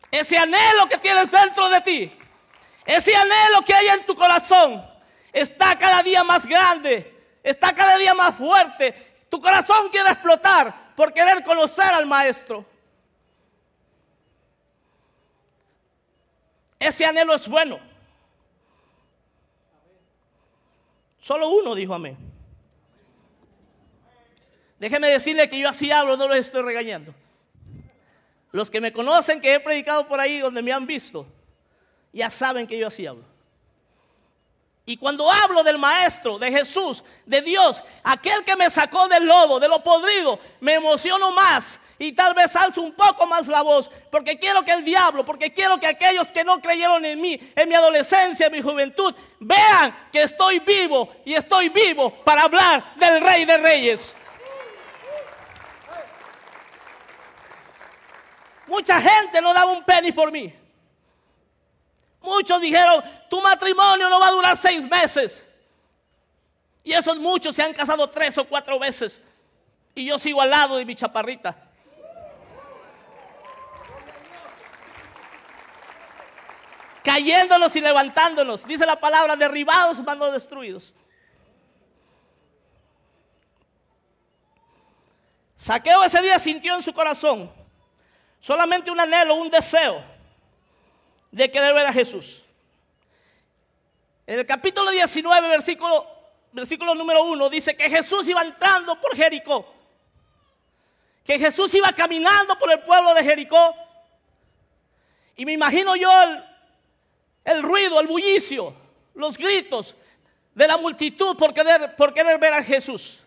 Ese 0.10 0.40
anhelo 0.40 0.90
que 0.90 0.98
tienes 0.98 1.30
dentro 1.30 1.70
de 1.70 1.82
ti, 1.82 2.18
ese 2.84 3.16
anhelo 3.16 3.62
que 3.64 3.76
hay 3.76 3.90
en 3.90 4.08
tu 4.08 4.16
corazón, 4.16 4.84
está 5.32 5.78
cada 5.78 6.02
día 6.02 6.24
más 6.24 6.48
grande, 6.48 7.17
está 7.50 7.74
cada 7.74 7.98
día 7.98 8.14
más 8.14 8.36
fuerte. 8.36 8.94
Tu 9.30 9.42
corazón 9.42 9.90
quiere 9.90 10.10
explotar 10.10 10.94
por 10.96 11.14
querer 11.14 11.44
conocer 11.44 11.94
al 11.94 12.06
Maestro. 12.06 12.66
Ese 16.80 17.06
anhelo 17.06 17.34
es 17.34 17.48
bueno. 17.48 17.80
Solo 21.20 21.50
uno 21.50 21.76
dijo 21.76 21.94
amén. 21.94 22.18
Déjeme 24.80 25.10
decirle 25.10 25.50
que 25.50 25.60
yo 25.60 25.70
así 25.70 25.92
hablo, 25.92 26.16
no 26.16 26.28
los 26.28 26.38
estoy 26.38 26.62
regañando. 26.62 27.14
Los 28.52 28.70
que 28.70 28.80
me 28.80 28.94
conocen, 28.94 29.42
que 29.42 29.56
he 29.56 29.60
predicado 29.60 30.08
por 30.08 30.20
ahí 30.20 30.40
donde 30.40 30.62
me 30.62 30.72
han 30.72 30.86
visto, 30.86 31.26
ya 32.14 32.30
saben 32.30 32.68
que 32.68 32.78
yo 32.78 32.88
así 32.88 33.06
hablo. 33.06 33.37
Y 34.90 34.96
cuando 34.96 35.30
hablo 35.30 35.66
del 35.66 35.78
Maestro, 35.78 36.40
de 36.40 36.50
Jesús, 36.50 37.04
de 37.26 37.42
Dios, 37.42 37.84
aquel 38.04 38.46
que 38.46 38.56
me 38.56 38.70
sacó 38.70 39.10
del 39.10 39.26
lodo, 39.26 39.60
de 39.60 39.68
lo 39.68 39.84
podrido, 39.84 40.40
me 40.62 40.76
emociono 40.76 41.30
más 41.34 41.78
y 42.00 42.14
tal 42.14 42.34
vez 42.34 42.56
alzo 42.56 42.82
un 42.84 42.94
poco 42.94 43.26
más 43.26 43.48
la 43.48 43.62
voz, 43.64 43.92
porque 44.10 44.40
quiero 44.40 44.64
que 44.64 44.72
el 44.72 44.86
diablo, 44.86 45.26
porque 45.26 45.54
quiero 45.54 45.78
que 45.78 45.88
aquellos 45.88 46.32
que 46.32 46.46
no 46.46 46.62
creyeron 46.62 47.04
en 47.04 47.20
mí, 47.20 47.38
en 47.54 47.68
mi 47.68 47.76
adolescencia, 47.76 48.48
en 48.48 48.54
mi 48.54 48.62
juventud, 48.62 49.14
vean 49.42 50.08
que 50.10 50.24
estoy 50.24 50.60
vivo 50.60 51.14
y 51.26 51.34
estoy 51.34 51.68
vivo 51.68 52.10
para 52.24 52.44
hablar 52.44 52.96
del 52.96 53.20
Rey 53.20 53.44
de 53.44 53.58
Reyes. 53.58 54.14
Mucha 58.68 59.02
gente 59.02 59.42
no 59.42 59.54
daba 59.54 59.70
un 59.70 59.84
penny 59.84 60.14
por 60.14 60.32
mí. 60.32 60.54
Muchos 62.28 62.60
dijeron, 62.60 63.02
tu 63.30 63.42
matrimonio 63.42 64.10
no 64.10 64.20
va 64.20 64.28
a 64.28 64.32
durar 64.32 64.58
seis 64.58 64.82
meses. 64.82 65.46
Y 66.84 66.92
esos 66.92 67.18
muchos 67.18 67.56
se 67.56 67.64
han 67.64 67.74
casado 67.74 68.10
tres 68.10 68.38
o 68.38 68.44
cuatro 68.44 68.78
veces. 68.78 69.22
Y 69.96 70.06
yo 70.06 70.20
sigo 70.20 70.42
al 70.42 70.50
lado 70.50 70.76
de 70.76 70.84
mi 70.84 70.94
chaparrita. 70.94 71.56
Cayéndonos 77.02 77.74
y 77.78 77.80
levantándonos. 77.80 78.68
Dice 78.68 78.86
la 78.86 79.00
palabra, 79.00 79.38
derribados, 79.38 79.98
mando 80.00 80.30
destruidos. 80.30 80.94
Saqueo 85.56 86.04
ese 86.04 86.22
día 86.22 86.38
sintió 86.38 86.76
en 86.76 86.84
su 86.84 86.94
corazón 86.94 87.50
solamente 88.42 88.92
un 88.92 89.00
anhelo, 89.00 89.36
un 89.36 89.50
deseo 89.50 90.17
de 91.38 91.52
querer 91.52 91.74
ver 91.74 91.86
a 91.86 91.94
Jesús. 91.94 92.42
En 94.26 94.40
el 94.40 94.46
capítulo 94.46 94.90
19, 94.90 95.48
versículo, 95.48 96.08
versículo 96.52 96.96
número 96.96 97.24
1, 97.24 97.50
dice 97.50 97.78
que 97.78 97.90
Jesús 97.90 98.28
iba 98.28 98.42
entrando 98.42 99.00
por 99.00 99.16
Jericó. 99.16 99.74
Que 101.24 101.38
Jesús 101.38 101.74
iba 101.76 101.94
caminando 101.94 102.58
por 102.58 102.72
el 102.72 102.80
pueblo 102.80 103.14
de 103.14 103.24
Jericó. 103.24 103.76
Y 105.36 105.46
me 105.46 105.54
imagino 105.54 105.96
yo 105.96 106.10
el, 106.24 106.44
el 107.46 107.62
ruido, 107.62 108.00
el 108.00 108.08
bullicio, 108.08 108.74
los 109.14 109.38
gritos 109.38 109.96
de 110.56 110.68
la 110.68 110.78
multitud 110.78 111.38
querer, 111.54 111.96
por 111.96 112.14
querer 112.14 112.40
ver 112.40 112.56
a 112.56 112.64
Jesús. 112.64 113.20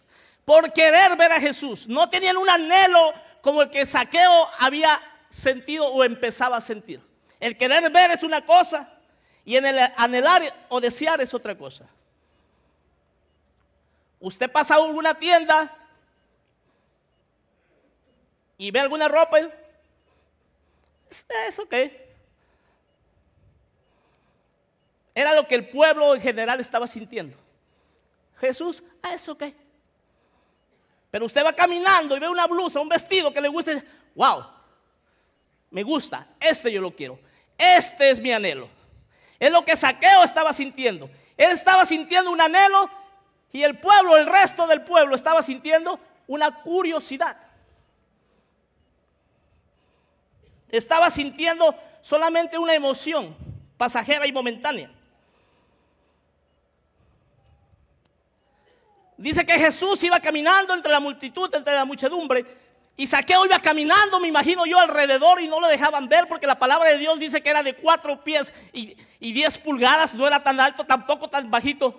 Por 0.45 0.73
querer 0.73 1.17
ver 1.17 1.31
a 1.31 1.41
Jesús. 1.41 1.87
No 1.87 2.11
tenían 2.11 2.37
un 2.37 2.51
anhelo 2.51 3.15
como 3.41 3.63
el 3.63 3.71
que 3.71 3.87
Saqueo 3.87 4.49
había 4.59 5.01
sentido 5.29 5.87
o 5.87 6.03
empezaba 6.03 6.57
a 6.57 6.61
sentir. 6.61 7.10
El 7.41 7.57
querer 7.57 7.91
ver 7.91 8.11
es 8.11 8.23
una 8.23 8.45
cosa 8.45 8.89
y 9.45 9.57
en 9.57 9.67
el 9.67 9.79
anhelar 9.97 10.43
o 10.69 10.81
desear 10.81 11.21
es 11.23 11.33
otra 11.33 11.57
cosa. 11.57 11.87
Usted 14.21 14.53
pasa 14.53 14.75
a 14.75 14.85
alguna 14.85 15.15
tienda 15.15 15.75
y 18.59 18.71
ve 18.71 18.81
alguna 18.81 19.09
ropa. 19.09 19.39
Es 21.09 21.59
ok. 21.59 21.75
Era 25.15 25.35
lo 25.35 25.49
que 25.49 25.55
el 25.55 25.69
pueblo 25.69 26.15
en 26.15 26.21
general 26.21 26.61
estaba 26.61 26.87
sintiendo. 26.87 27.37
Jesús, 28.39 28.83
ah, 29.03 29.15
es 29.15 29.29
ok. 29.29 29.45
Pero 31.11 31.27
usted 31.27 31.45
va 31.45 31.53
caminando 31.55 32.17
y 32.17 32.21
ve 32.21 32.29
una 32.29 32.47
blusa, 32.47 32.81
un 32.81 32.89
vestido 32.89 33.33
que 33.33 33.41
le 33.41 33.49
guste. 33.49 33.83
Wow, 34.15 34.45
me 35.71 35.83
gusta, 35.83 36.27
este 36.39 36.71
yo 36.71 36.81
lo 36.81 36.95
quiero. 36.95 37.19
Este 37.61 38.09
es 38.09 38.19
mi 38.19 38.33
anhelo. 38.33 38.71
Es 39.39 39.53
lo 39.53 39.63
que 39.67 39.77
Saqueo 39.77 40.25
estaba 40.25 40.51
sintiendo. 40.55 41.11
Él 41.37 41.51
estaba 41.51 41.85
sintiendo 41.85 42.31
un 42.31 42.41
anhelo 42.41 42.89
y 43.53 43.63
el 43.63 43.79
pueblo, 43.79 44.17
el 44.17 44.27
resto 44.27 44.67
del 44.67 44.81
pueblo 44.81 45.15
estaba 45.15 45.43
sintiendo 45.43 46.01
una 46.27 46.63
curiosidad. 46.63 47.37
Estaba 50.71 51.11
sintiendo 51.11 51.75
solamente 52.01 52.57
una 52.57 52.73
emoción 52.73 53.37
pasajera 53.77 54.27
y 54.27 54.33
momentánea. 54.33 54.91
Dice 59.19 59.45
que 59.45 59.59
Jesús 59.59 60.03
iba 60.03 60.19
caminando 60.19 60.73
entre 60.73 60.91
la 60.91 61.01
multitud, 61.01 61.55
entre 61.55 61.75
la 61.75 61.85
muchedumbre, 61.85 62.47
y 63.01 63.07
Saqueo 63.07 63.47
iba 63.47 63.59
caminando, 63.61 64.21
me 64.21 64.29
imagino 64.29 64.67
yo, 64.67 64.79
alrededor 64.79 65.41
y 65.41 65.49
no 65.49 65.59
lo 65.59 65.69
dejaban 65.69 66.07
ver 66.07 66.29
porque 66.29 66.47
la 66.47 66.59
palabra 66.59 66.91
de 66.91 66.99
Dios 66.99 67.19
dice 67.19 67.41
que 67.41 67.49
era 67.49 67.63
de 67.63 67.75
cuatro 67.75 68.23
pies 68.23 68.53
y, 68.75 68.95
diez 69.19 69.57
pulgadas, 69.57 70.13
no 70.13 70.27
era 70.27 70.43
tan 70.43 70.61
alto, 70.61 70.85
tampoco 70.85 71.27
tan 71.27 71.51
bajito. 71.51 71.99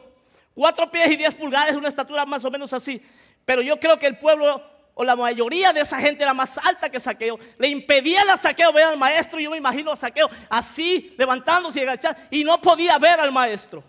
Cuatro 0.53 0.91
pies 0.91 1.09
y 1.09 1.15
diez 1.15 1.33
pulgadas 1.33 1.75
una 1.75 1.87
estatura 1.87 2.23
más 2.27 2.45
o 2.45 2.51
menos 2.51 2.71
así. 2.71 3.01
Pero 3.45 3.63
yo 3.63 3.79
creo 3.79 3.97
que 3.97 4.05
el 4.05 4.19
pueblo 4.19 4.63
o 4.93 5.03
la 5.03 5.15
mayoría 5.15 5.73
de 5.73 5.81
esa 5.81 5.99
gente 5.99 6.21
era 6.21 6.35
más 6.35 6.59
alta 6.59 6.87
que 6.87 6.99
Saqueo. 6.99 7.39
Le 7.57 7.67
impedían 7.67 8.29
a 8.29 8.37
Saqueo 8.37 8.71
ver 8.71 8.83
al 8.83 8.97
maestro. 8.99 9.39
Y 9.39 9.45
yo 9.45 9.49
me 9.49 9.57
imagino 9.57 9.91
a 9.91 9.95
Saqueo 9.95 10.29
así, 10.49 11.15
levantándose 11.17 11.79
y 11.79 11.81
agachando. 11.81 12.21
Y 12.29 12.43
no 12.43 12.61
podía 12.61 12.99
ver 12.99 13.19
al 13.19 13.31
maestro. 13.31 13.83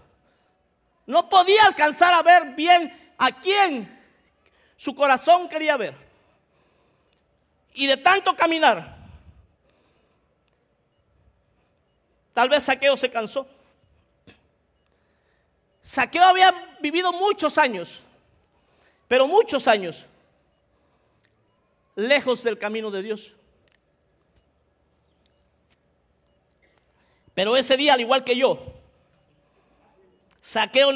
No 1.04 1.28
podía 1.28 1.66
alcanzar 1.66 2.14
a 2.14 2.22
ver 2.22 2.54
bien 2.54 2.90
a 3.18 3.32
quién 3.32 4.00
su 4.78 4.94
corazón 4.94 5.46
quería 5.46 5.76
ver. 5.76 6.01
Y 7.74 7.86
de 7.86 7.96
tanto 7.96 8.36
caminar, 8.36 8.96
tal 12.32 12.48
vez 12.48 12.62
Saqueo 12.62 12.96
se 12.96 13.10
cansó. 13.10 13.46
Saqueo 15.80 16.22
había 16.22 16.76
vivido 16.80 17.12
muchos 17.12 17.58
años, 17.58 18.00
pero 19.08 19.26
muchos 19.26 19.66
años, 19.66 20.06
lejos 21.96 22.42
del 22.42 22.58
camino 22.58 22.90
de 22.90 23.02
Dios. 23.02 23.34
Pero 27.34 27.56
ese 27.56 27.76
día, 27.76 27.94
al 27.94 28.00
igual 28.00 28.24
que 28.24 28.36
yo, 28.36 28.58
Saqueo 30.40 30.90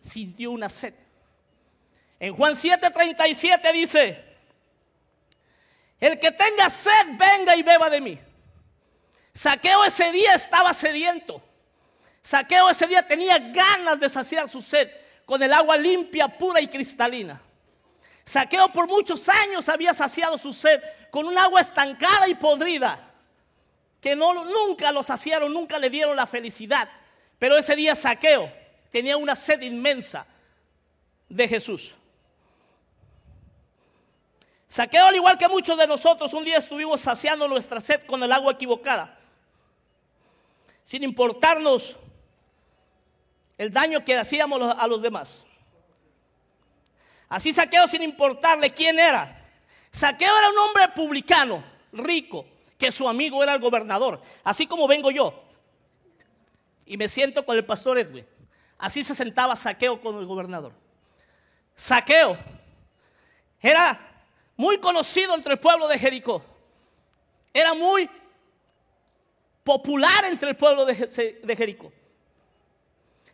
sintió 0.00 0.50
una 0.50 0.68
sed. 0.68 0.94
En 2.18 2.34
Juan 2.34 2.54
7:37 2.54 3.72
dice, 3.72 4.29
el 6.00 6.18
que 6.18 6.32
tenga 6.32 6.70
sed, 6.70 7.18
venga 7.18 7.54
y 7.56 7.62
beba 7.62 7.90
de 7.90 8.00
mí. 8.00 8.18
Saqueo 9.32 9.84
ese 9.84 10.10
día 10.12 10.34
estaba 10.34 10.72
sediento. 10.72 11.42
Saqueo 12.22 12.70
ese 12.70 12.86
día 12.86 13.06
tenía 13.06 13.38
ganas 13.38 14.00
de 14.00 14.08
saciar 14.08 14.48
su 14.48 14.62
sed 14.62 14.90
con 15.24 15.42
el 15.42 15.52
agua 15.52 15.76
limpia, 15.76 16.26
pura 16.26 16.60
y 16.60 16.68
cristalina. 16.68 17.40
Saqueo 18.24 18.72
por 18.72 18.86
muchos 18.86 19.28
años 19.28 19.68
había 19.68 19.94
saciado 19.94 20.38
su 20.38 20.52
sed 20.52 20.82
con 21.10 21.26
un 21.26 21.36
agua 21.36 21.60
estancada 21.60 22.28
y 22.28 22.34
podrida, 22.34 23.10
que 24.00 24.16
no, 24.16 24.44
nunca 24.44 24.92
lo 24.92 25.02
saciaron, 25.02 25.52
nunca 25.52 25.78
le 25.78 25.90
dieron 25.90 26.16
la 26.16 26.26
felicidad. 26.26 26.88
Pero 27.38 27.56
ese 27.56 27.76
día 27.76 27.94
Saqueo 27.94 28.52
tenía 28.90 29.16
una 29.16 29.34
sed 29.34 29.60
inmensa 29.62 30.26
de 31.28 31.48
Jesús. 31.48 31.94
Saqueo, 34.70 35.06
al 35.06 35.16
igual 35.16 35.36
que 35.36 35.48
muchos 35.48 35.76
de 35.76 35.84
nosotros, 35.84 36.32
un 36.32 36.44
día 36.44 36.58
estuvimos 36.58 37.00
saciando 37.00 37.48
nuestra 37.48 37.80
sed 37.80 38.04
con 38.04 38.22
el 38.22 38.30
agua 38.30 38.52
equivocada, 38.52 39.18
sin 40.84 41.02
importarnos 41.02 41.96
el 43.58 43.72
daño 43.72 44.04
que 44.04 44.16
hacíamos 44.16 44.76
a 44.78 44.86
los 44.86 45.02
demás. 45.02 45.44
Así 47.28 47.52
Saqueo 47.52 47.88
sin 47.88 48.04
importarle 48.04 48.72
quién 48.72 49.00
era. 49.00 49.44
Saqueo 49.90 50.38
era 50.38 50.50
un 50.50 50.58
hombre 50.58 50.88
publicano, 50.90 51.64
rico, 51.90 52.46
que 52.78 52.92
su 52.92 53.08
amigo 53.08 53.42
era 53.42 53.54
el 53.54 53.60
gobernador, 53.60 54.22
así 54.44 54.68
como 54.68 54.86
vengo 54.86 55.10
yo. 55.10 55.46
Y 56.86 56.96
me 56.96 57.08
siento 57.08 57.44
con 57.44 57.56
el 57.56 57.66
pastor 57.66 57.98
Edwin. 57.98 58.24
Así 58.78 59.02
se 59.02 59.16
sentaba 59.16 59.56
Saqueo 59.56 60.00
con 60.00 60.16
el 60.16 60.26
gobernador. 60.26 60.72
Saqueo 61.74 62.38
era 63.60 64.09
muy 64.60 64.76
conocido 64.76 65.34
entre 65.34 65.54
el 65.54 65.58
pueblo 65.58 65.88
de 65.88 65.98
Jericó. 65.98 66.44
Era 67.52 67.72
muy 67.72 68.10
popular 69.64 70.26
entre 70.26 70.50
el 70.50 70.56
pueblo 70.56 70.84
de 70.84 71.56
Jericó. 71.56 71.90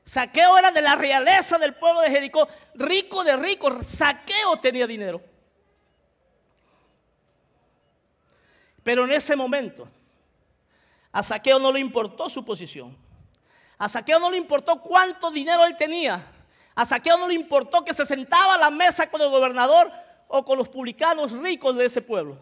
Saqueo 0.04 0.56
era 0.56 0.70
de 0.70 0.80
la 0.80 0.94
realeza 0.94 1.58
del 1.58 1.74
pueblo 1.74 2.00
de 2.00 2.10
Jericó, 2.10 2.46
rico 2.76 3.24
de 3.24 3.36
rico. 3.36 3.76
Saqueo 3.82 4.56
tenía 4.60 4.86
dinero. 4.86 5.20
Pero 8.84 9.04
en 9.04 9.10
ese 9.10 9.34
momento, 9.34 9.88
a 11.10 11.24
Saqueo 11.24 11.58
no 11.58 11.72
le 11.72 11.80
importó 11.80 12.30
su 12.30 12.44
posición. 12.44 12.96
A 13.78 13.88
Saqueo 13.88 14.20
no 14.20 14.30
le 14.30 14.36
importó 14.36 14.80
cuánto 14.80 15.32
dinero 15.32 15.64
él 15.64 15.76
tenía. 15.76 16.24
A 16.76 16.84
Saqueo 16.84 17.18
no 17.18 17.26
le 17.26 17.34
importó 17.34 17.84
que 17.84 17.92
se 17.92 18.06
sentaba 18.06 18.54
a 18.54 18.58
la 18.58 18.70
mesa 18.70 19.10
con 19.10 19.20
el 19.20 19.28
gobernador 19.28 20.05
o 20.28 20.44
con 20.44 20.58
los 20.58 20.68
publicanos 20.68 21.32
ricos 21.32 21.76
de 21.76 21.86
ese 21.86 22.02
pueblo. 22.02 22.38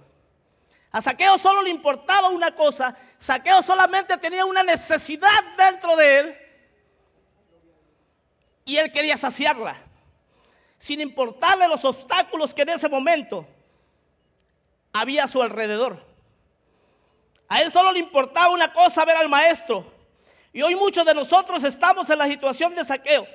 A 0.90 1.00
Saqueo 1.00 1.38
solo 1.38 1.62
le 1.62 1.70
importaba 1.70 2.28
una 2.28 2.54
cosa. 2.54 2.94
Saqueo 3.18 3.62
solamente 3.62 4.16
tenía 4.16 4.44
una 4.44 4.62
necesidad 4.62 5.42
dentro 5.56 5.96
de 5.96 6.18
él 6.18 6.36
y 8.64 8.76
él 8.76 8.92
quería 8.92 9.16
saciarla, 9.16 9.76
sin 10.78 11.00
importarle 11.00 11.68
los 11.68 11.84
obstáculos 11.84 12.54
que 12.54 12.62
en 12.62 12.70
ese 12.70 12.88
momento 12.88 13.46
había 14.92 15.24
a 15.24 15.28
su 15.28 15.42
alrededor. 15.42 16.00
A 17.48 17.60
él 17.60 17.70
solo 17.70 17.92
le 17.92 17.98
importaba 17.98 18.50
una 18.50 18.72
cosa, 18.72 19.04
ver 19.04 19.16
al 19.16 19.28
maestro. 19.28 19.92
Y 20.52 20.62
hoy 20.62 20.76
muchos 20.76 21.04
de 21.04 21.14
nosotros 21.14 21.62
estamos 21.64 22.08
en 22.08 22.18
la 22.18 22.26
situación 22.26 22.74
de 22.74 22.84
saqueo, 22.84 23.26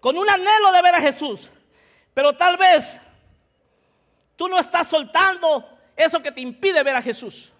con 0.00 0.16
un 0.16 0.28
anhelo 0.28 0.72
de 0.72 0.82
ver 0.82 0.94
a 0.94 1.00
Jesús. 1.00 1.50
Pero 2.14 2.34
tal 2.34 2.56
vez 2.56 3.00
tú 4.40 4.48
no 4.48 4.58
estás 4.58 4.88
soltando 4.88 5.68
eso 5.94 6.22
que 6.22 6.32
te 6.32 6.40
impide 6.40 6.82
ver 6.82 6.96
a 6.96 7.02
Jesús. 7.02 7.52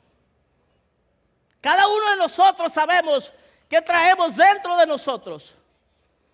Cada 1.61 1.87
uno 1.87 2.13
de 2.13 2.17
nosotros 2.17 2.73
sabemos 2.73 3.31
que 3.69 3.83
traemos 3.83 4.35
dentro 4.35 4.75
de 4.79 4.87
nosotros 4.87 5.55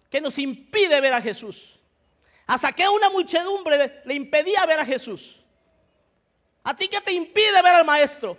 que 0.09 0.21
nos 0.21 0.39
impide 0.39 1.01
ver 1.01 1.15
a 1.15 1.21
Jesús. 1.21 1.81
A 2.47 2.57
Saqueo 2.59 2.93
una 2.93 3.11
muchedumbre 3.11 4.03
le 4.05 4.15
impedía 4.15 4.65
ver 4.67 4.79
a 4.79 4.85
Jesús. 4.85 5.41
¿A 6.63 6.77
ti 6.77 6.87
qué 6.87 7.01
te 7.01 7.13
impide 7.13 7.61
ver 7.61 7.75
al 7.75 7.85
maestro? 7.85 8.39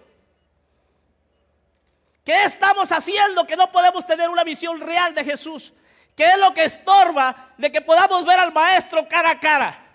¿Qué 2.23 2.45
estamos 2.45 2.89
haciendo 2.93 3.45
que 3.45 3.57
no 3.57 3.69
podemos 3.69 4.05
tener 4.05 4.29
una 4.29 4.45
visión 4.45 4.79
real 4.79 5.13
de 5.13 5.25
Jesús? 5.25 5.73
¿Qué 6.15 6.23
es 6.23 6.37
lo 6.37 6.53
que 6.53 6.63
estorba 6.63 7.51
de 7.57 7.69
que 7.69 7.81
podamos 7.81 8.25
ver 8.25 8.39
al 8.39 8.53
maestro 8.53 9.05
cara 9.09 9.31
a 9.31 9.39
cara? 9.41 9.86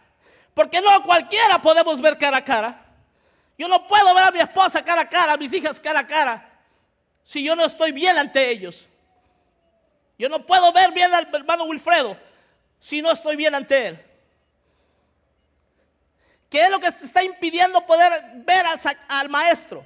Porque 0.55 0.81
no 0.81 1.03
cualquiera 1.03 1.61
podemos 1.61 2.01
ver 2.01 2.19
cara 2.19 2.38
a 2.38 2.45
cara. 2.45 2.85
Yo 3.59 3.69
no 3.69 3.87
puedo 3.87 4.15
ver 4.15 4.25
a 4.25 4.31
mi 4.31 4.41
esposa 4.41 4.85
cara 4.85 5.03
a 5.03 5.09
cara, 5.09 5.35
a 5.35 5.37
mis 5.37 5.53
hijas 5.53 5.79
cara 5.79 6.01
a 6.01 6.07
cara, 6.07 6.49
si 7.23 7.45
yo 7.45 7.55
no 7.55 7.65
estoy 7.65 7.93
bien 7.93 8.17
ante 8.19 8.51
ellos. 8.51 8.87
Yo 10.19 10.29
no 10.29 10.45
puedo 10.45 10.73
ver 10.73 10.93
bien 10.93 11.12
al 11.12 11.33
hermano 11.35 11.65
Wilfredo 11.65 12.17
si 12.79 13.01
no 13.01 13.12
estoy 13.12 13.37
bien 13.37 13.55
ante 13.55 13.88
él. 13.88 14.05
¿Qué 16.51 16.62
es 16.62 16.71
lo 16.71 16.81
que 16.81 16.93
te 16.93 17.05
está 17.05 17.23
impidiendo 17.23 17.81
poder 17.87 18.12
ver 18.45 18.67
al, 18.67 18.79
al, 19.09 19.29
maestro? 19.29 19.85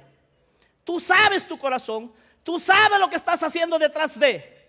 Tú 0.83 0.99
sabes 0.99 1.47
tu 1.47 1.57
corazón, 1.57 2.11
tú 2.43 2.59
sabes 2.59 2.99
lo 2.99 3.09
que 3.09 3.15
estás 3.15 3.41
haciendo 3.41 3.79
detrás 3.79 4.19
de, 4.19 4.67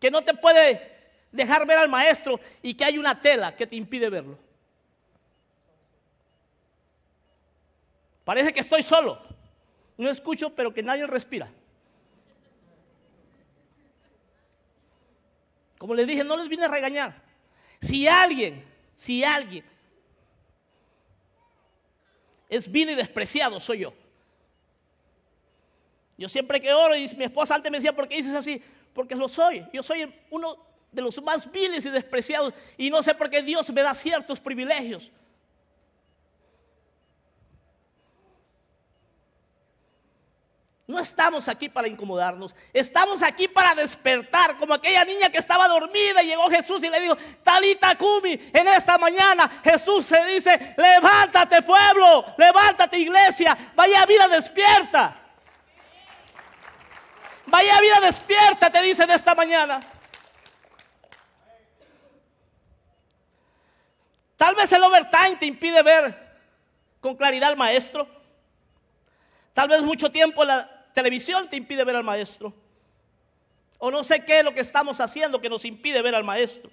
que 0.00 0.10
no 0.10 0.22
te 0.22 0.32
puede 0.32 0.90
dejar 1.30 1.66
ver 1.66 1.78
al 1.78 1.88
maestro 1.88 2.40
y 2.62 2.74
que 2.74 2.84
hay 2.84 2.98
una 2.98 3.20
tela 3.20 3.54
que 3.54 3.66
te 3.66 3.76
impide 3.76 4.08
verlo. 4.08 4.38
Parece 8.24 8.52
que 8.52 8.60
estoy 8.60 8.82
solo, 8.82 9.20
no 9.96 10.10
escucho, 10.10 10.50
pero 10.50 10.72
que 10.72 10.82
nadie 10.82 11.06
respira. 11.06 11.50
Como 15.78 15.94
les 15.94 16.06
dije, 16.06 16.22
no 16.22 16.36
les 16.36 16.48
vine 16.48 16.64
a 16.64 16.68
regañar. 16.68 17.20
Si 17.80 18.06
alguien, 18.06 18.64
si 18.94 19.24
alguien 19.24 19.64
es 22.48 22.70
vil 22.70 22.90
y 22.90 22.94
despreciado, 22.94 23.58
soy 23.58 23.80
yo. 23.80 23.94
Yo 26.16 26.28
siempre 26.28 26.60
que 26.60 26.72
oro 26.72 26.94
y 26.94 27.08
mi 27.16 27.24
esposa 27.24 27.56
antes 27.56 27.70
me 27.70 27.78
decía, 27.78 27.92
¿por 27.92 28.06
qué 28.06 28.16
dices 28.16 28.34
así? 28.34 28.62
Porque 28.94 29.16
lo 29.16 29.28
soy. 29.28 29.66
Yo 29.72 29.82
soy 29.82 30.14
uno 30.30 30.56
de 30.92 31.02
los 31.02 31.20
más 31.20 31.50
viles 31.50 31.84
y 31.86 31.90
despreciados 31.90 32.54
y 32.76 32.90
no 32.90 33.02
sé 33.02 33.14
por 33.14 33.28
qué 33.28 33.42
Dios 33.42 33.68
me 33.72 33.82
da 33.82 33.92
ciertos 33.94 34.38
privilegios. 34.38 35.10
No 40.92 41.00
estamos 41.00 41.48
aquí 41.48 41.70
para 41.70 41.88
incomodarnos, 41.88 42.54
estamos 42.70 43.22
aquí 43.22 43.48
para 43.48 43.74
despertar, 43.74 44.58
como 44.58 44.74
aquella 44.74 45.06
niña 45.06 45.30
que 45.30 45.38
estaba 45.38 45.66
dormida 45.66 46.22
y 46.22 46.26
llegó 46.26 46.50
Jesús 46.50 46.84
y 46.84 46.90
le 46.90 47.00
dijo, 47.00 47.16
Talita 47.42 47.96
Kumi, 47.96 48.38
en 48.52 48.68
esta 48.68 48.98
mañana 48.98 49.50
Jesús 49.64 50.04
se 50.04 50.22
dice, 50.26 50.74
levántate 50.76 51.62
pueblo, 51.62 52.26
levántate 52.36 52.98
iglesia, 52.98 53.56
vaya 53.74 54.04
vida 54.04 54.28
despierta. 54.28 55.16
Vaya 57.46 57.80
vida 57.80 58.00
despierta, 58.00 58.68
te 58.68 58.82
dice 58.82 59.06
de 59.06 59.14
esta 59.14 59.34
mañana. 59.34 59.80
Tal 64.36 64.54
vez 64.56 64.70
el 64.70 64.84
overtime 64.84 65.36
te 65.36 65.46
impide 65.46 65.82
ver 65.82 66.36
con 67.00 67.16
claridad 67.16 67.48
al 67.48 67.56
maestro. 67.56 68.06
Tal 69.54 69.68
vez 69.68 69.80
mucho 69.80 70.12
tiempo 70.12 70.44
la 70.44 70.81
televisión 70.92 71.48
te 71.48 71.56
impide 71.56 71.84
ver 71.84 71.96
al 71.96 72.04
maestro. 72.04 72.52
O 73.78 73.90
no 73.90 74.04
sé 74.04 74.24
qué 74.24 74.38
es 74.38 74.44
lo 74.44 74.54
que 74.54 74.60
estamos 74.60 75.00
haciendo 75.00 75.40
que 75.40 75.48
nos 75.48 75.64
impide 75.64 76.02
ver 76.02 76.14
al 76.14 76.24
maestro. 76.24 76.70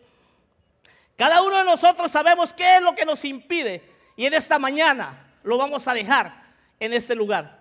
Cada 1.17 1.41
uno 1.41 1.58
de 1.58 1.63
nosotros 1.63 2.12
sabemos 2.12 2.53
qué 2.53 2.75
es 2.75 2.82
lo 2.82 2.95
que 2.95 3.05
nos 3.05 3.25
impide. 3.25 3.84
Y 4.15 4.25
en 4.25 4.34
esta 4.34 4.60
mañana 4.60 5.34
lo 5.43 5.58
vamos 5.58 5.88
a 5.88 5.93
dejar 5.93 6.34
en 6.79 6.93
este 6.93 7.15
lugar. 7.15 7.60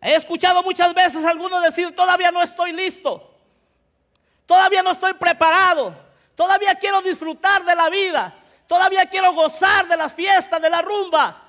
He 0.00 0.14
escuchado 0.14 0.62
muchas 0.62 0.92
veces 0.94 1.24
a 1.24 1.30
algunos 1.30 1.62
decir, 1.62 1.94
todavía 1.94 2.30
no 2.30 2.42
estoy 2.42 2.72
listo. 2.72 3.34
Todavía 4.46 4.82
no 4.82 4.90
estoy 4.90 5.14
preparado. 5.14 5.96
Todavía 6.34 6.74
quiero 6.74 7.00
disfrutar 7.02 7.64
de 7.64 7.74
la 7.74 7.88
vida. 7.88 8.34
Todavía 8.66 9.06
quiero 9.06 9.32
gozar 9.32 9.88
de 9.88 9.96
la 9.96 10.08
fiesta, 10.08 10.58
de 10.58 10.70
la 10.70 10.82
rumba 10.82 11.41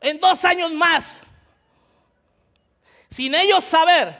en 0.00 0.18
dos 0.18 0.44
años 0.44 0.72
más, 0.72 1.22
sin 3.08 3.34
ellos 3.34 3.64
saber, 3.64 4.18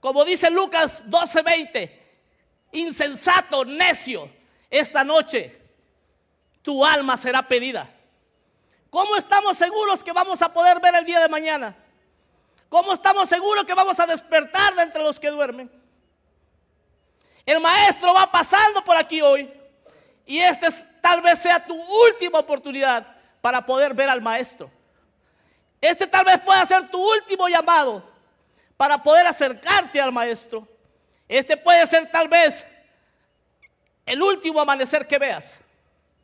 como 0.00 0.24
dice 0.24 0.50
Lucas 0.50 1.04
12:20, 1.06 1.90
insensato, 2.72 3.64
necio, 3.64 4.30
esta 4.70 5.04
noche 5.04 5.60
tu 6.62 6.84
alma 6.84 7.16
será 7.16 7.46
pedida. 7.46 7.90
¿Cómo 8.90 9.16
estamos 9.16 9.58
seguros 9.58 10.02
que 10.02 10.12
vamos 10.12 10.40
a 10.40 10.52
poder 10.52 10.80
ver 10.80 10.94
el 10.94 11.04
día 11.04 11.20
de 11.20 11.28
mañana? 11.28 11.76
¿Cómo 12.68 12.92
estamos 12.92 13.28
seguros 13.28 13.64
que 13.64 13.74
vamos 13.74 13.98
a 14.00 14.06
despertar 14.06 14.74
de 14.74 14.82
entre 14.82 15.02
los 15.02 15.20
que 15.20 15.30
duermen? 15.30 15.70
El 17.44 17.60
maestro 17.60 18.14
va 18.14 18.30
pasando 18.30 18.82
por 18.82 18.96
aquí 18.96 19.20
hoy 19.20 19.52
y 20.24 20.38
esta 20.38 20.68
tal 21.02 21.20
vez 21.20 21.38
sea 21.40 21.64
tu 21.64 21.74
última 21.74 22.38
oportunidad 22.38 23.13
para 23.44 23.66
poder 23.66 23.92
ver 23.92 24.08
al 24.08 24.22
maestro. 24.22 24.70
Este 25.78 26.06
tal 26.06 26.24
vez 26.24 26.40
pueda 26.40 26.64
ser 26.64 26.88
tu 26.88 26.98
último 26.98 27.46
llamado 27.46 28.02
para 28.74 29.02
poder 29.02 29.26
acercarte 29.26 30.00
al 30.00 30.10
maestro. 30.10 30.66
Este 31.28 31.54
puede 31.54 31.86
ser 31.86 32.10
tal 32.10 32.26
vez 32.26 32.66
el 34.06 34.22
último 34.22 34.62
amanecer 34.62 35.06
que 35.06 35.18
veas 35.18 35.58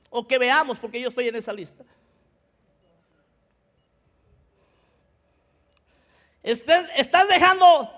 o 0.08 0.26
que 0.26 0.38
veamos 0.38 0.78
porque 0.78 0.98
yo 0.98 1.10
estoy 1.10 1.28
en 1.28 1.36
esa 1.36 1.52
lista. 1.52 1.84
Estás 6.42 7.28
dejando 7.28 7.92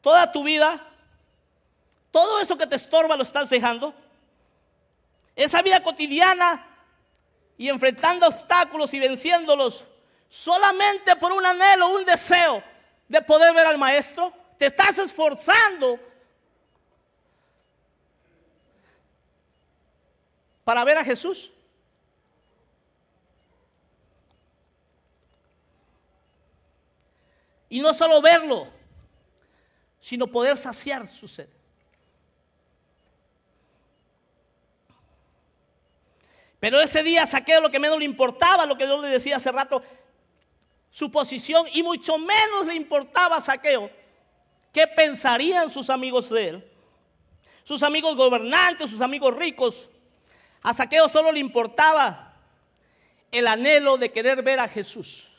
toda 0.00 0.32
tu 0.32 0.42
vida, 0.42 0.88
todo 2.10 2.40
eso 2.40 2.56
que 2.56 2.66
te 2.66 2.76
estorba 2.76 3.14
lo 3.14 3.24
estás 3.24 3.50
dejando. 3.50 3.94
Esa 5.38 5.62
vida 5.62 5.80
cotidiana 5.80 6.66
y 7.56 7.68
enfrentando 7.68 8.26
obstáculos 8.26 8.92
y 8.92 8.98
venciéndolos 8.98 9.84
solamente 10.28 11.14
por 11.14 11.30
un 11.30 11.46
anhelo, 11.46 11.90
un 11.90 12.04
deseo 12.04 12.60
de 13.06 13.22
poder 13.22 13.54
ver 13.54 13.68
al 13.68 13.78
maestro. 13.78 14.32
Te 14.58 14.66
estás 14.66 14.98
esforzando 14.98 16.00
para 20.64 20.82
ver 20.82 20.98
a 20.98 21.04
Jesús. 21.04 21.52
Y 27.68 27.78
no 27.78 27.94
solo 27.94 28.20
verlo, 28.20 28.66
sino 30.00 30.26
poder 30.26 30.56
saciar 30.56 31.06
su 31.06 31.28
sed. 31.28 31.48
Pero 36.60 36.80
ese 36.80 37.02
día 37.02 37.26
saqué 37.26 37.60
lo 37.60 37.70
que 37.70 37.78
menos 37.78 37.98
le 37.98 38.04
importaba, 38.04 38.66
lo 38.66 38.76
que 38.76 38.86
yo 38.86 39.00
le 39.00 39.08
decía 39.08 39.36
hace 39.36 39.52
rato, 39.52 39.82
su 40.90 41.10
posición, 41.10 41.66
y 41.72 41.82
mucho 41.82 42.18
menos 42.18 42.66
le 42.66 42.74
importaba 42.74 43.36
a 43.36 43.40
Saqueo 43.40 43.90
qué 44.72 44.86
pensarían 44.86 45.70
sus 45.70 45.90
amigos 45.90 46.28
de 46.30 46.48
él, 46.48 46.72
sus 47.62 47.82
amigos 47.82 48.16
gobernantes, 48.16 48.90
sus 48.90 49.00
amigos 49.00 49.36
ricos. 49.36 49.88
A 50.62 50.74
Saqueo 50.74 51.08
solo 51.08 51.30
le 51.30 51.38
importaba 51.38 52.34
el 53.30 53.46
anhelo 53.46 53.96
de 53.96 54.10
querer 54.10 54.42
ver 54.42 54.58
a 54.58 54.66
Jesús. 54.66 55.30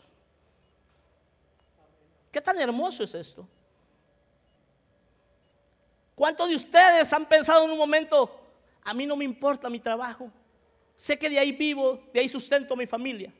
¿Qué 2.32 2.39
tan 2.39 2.60
hermoso 2.60 3.03
es 3.03 3.13
esto? 3.15 3.47
¿Cuántos 6.15 6.47
de 6.47 6.55
ustedes 6.55 7.12
han 7.12 7.25
pensado 7.25 7.65
en 7.65 7.71
un 7.71 7.77
momento, 7.77 8.39
a 8.84 8.93
mí 8.93 9.05
no 9.05 9.15
me 9.15 9.25
importa 9.25 9.69
mi 9.69 9.79
trabajo? 9.79 10.32
Sé 10.99 11.17
que 11.17 11.29
de 11.29 11.39
ahí 11.39 11.53
vivo, 11.53 12.03
de 12.12 12.19
ahí 12.19 12.27
sustento 12.27 12.73
a 12.73 12.77
mi 12.77 12.85
familia. 12.85 13.31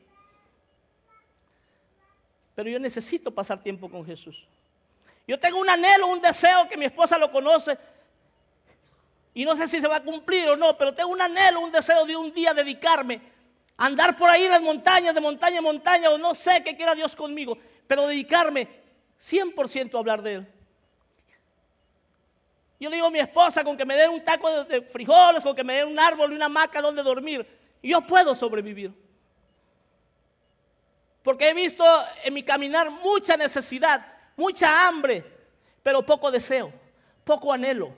Pero 2.54 2.70
yo 2.70 2.78
necesito 2.78 3.30
pasar 3.30 3.62
tiempo 3.62 3.90
con 3.90 4.02
Jesús. 4.02 4.46
Yo 5.28 5.38
tengo 5.38 5.60
un 5.60 5.68
anhelo, 5.68 6.06
un 6.06 6.22
deseo 6.22 6.66
que 6.70 6.78
mi 6.78 6.86
esposa 6.86 7.18
lo 7.18 7.30
conoce. 7.30 7.76
Y 9.34 9.44
no 9.44 9.54
sé 9.54 9.68
si 9.68 9.78
se 9.78 9.86
va 9.86 9.96
a 9.96 10.02
cumplir 10.02 10.48
o 10.48 10.56
no, 10.56 10.74
pero 10.78 10.94
tengo 10.94 11.10
un 11.10 11.20
anhelo, 11.20 11.60
un 11.60 11.70
deseo 11.70 12.06
de 12.06 12.16
un 12.16 12.32
día 12.32 12.54
dedicarme 12.54 13.20
a 13.76 13.84
andar 13.84 14.16
por 14.16 14.30
ahí 14.30 14.44
en 14.44 14.52
las 14.52 14.62
montañas, 14.62 15.14
de 15.14 15.20
montaña 15.20 15.58
en 15.58 15.64
montaña, 15.64 16.08
o 16.08 16.16
no 16.16 16.34
sé 16.34 16.62
qué 16.64 16.74
quiera 16.74 16.94
Dios 16.94 17.14
conmigo, 17.14 17.58
pero 17.86 18.06
dedicarme 18.06 18.68
100% 19.20 19.94
a 19.94 19.98
hablar 19.98 20.22
de 20.22 20.32
Él. 20.32 20.48
Yo 22.80 22.88
le 22.88 22.96
digo 22.96 23.08
a 23.08 23.10
mi 23.10 23.18
esposa, 23.18 23.62
con 23.62 23.76
que 23.76 23.84
me 23.84 23.94
den 23.94 24.08
un 24.08 24.24
taco 24.24 24.64
de, 24.64 24.80
frijoles, 24.80 25.42
con 25.42 25.54
que 25.54 25.62
me 25.62 25.74
den 25.74 25.88
un 25.88 25.98
árbol 25.98 26.32
y 26.32 26.34
una 26.34 26.46
hamaca 26.46 26.80
donde 26.80 27.02
dormir, 27.02 27.46
yo 27.82 28.00
puedo 28.00 28.34
sobrevivir. 28.34 28.90
Porque 31.22 31.50
he 31.50 31.54
visto 31.54 31.84
en 32.24 32.32
mi 32.32 32.42
caminar 32.42 32.90
mucha 32.90 33.36
necesidad, 33.36 34.02
mucha 34.34 34.88
hambre, 34.88 35.22
pero 35.82 36.00
poco 36.00 36.30
deseo, 36.30 36.72
poco 37.22 37.52
anhelo. 37.52 37.92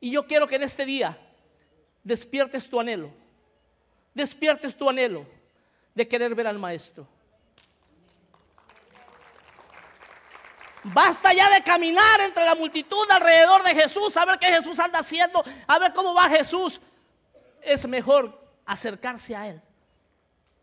Y 0.00 0.10
yo 0.10 0.26
quiero 0.26 0.48
que 0.48 0.56
en 0.56 0.62
este 0.62 0.86
día 0.86 1.14
despiertes 2.02 2.70
tu 2.70 2.80
anhelo, 2.80 3.10
despiertes 4.14 4.74
tu 4.74 4.88
anhelo 4.88 5.26
de 5.94 6.08
querer 6.08 6.34
ver 6.34 6.46
al 6.46 6.58
Maestro. 6.58 7.06
Basta 10.84 11.32
ya 11.32 11.48
de 11.50 11.62
caminar 11.62 12.20
entre 12.20 12.44
la 12.44 12.54
multitud 12.54 13.10
alrededor 13.10 13.62
de 13.62 13.74
Jesús, 13.74 14.14
a 14.18 14.24
ver 14.26 14.38
qué 14.38 14.46
Jesús 14.46 14.78
anda 14.78 14.98
haciendo, 14.98 15.42
a 15.66 15.78
ver 15.78 15.94
cómo 15.94 16.12
va 16.12 16.28
Jesús. 16.28 16.80
Es 17.62 17.88
mejor 17.88 18.38
acercarse 18.66 19.34
a 19.34 19.48
Él. 19.48 19.62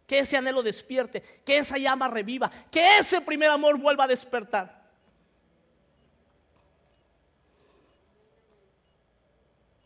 Que 0.05 0.19
ese 0.19 0.37
anhelo 0.37 0.61
despierte, 0.61 1.21
que 1.43 1.57
esa 1.57 1.77
llama 1.77 2.07
reviva, 2.07 2.51
que 2.69 2.99
ese 2.99 3.19
primer 3.21 3.49
amor 3.49 3.79
vuelva 3.79 4.03
a 4.03 4.07
despertar. 4.07 4.81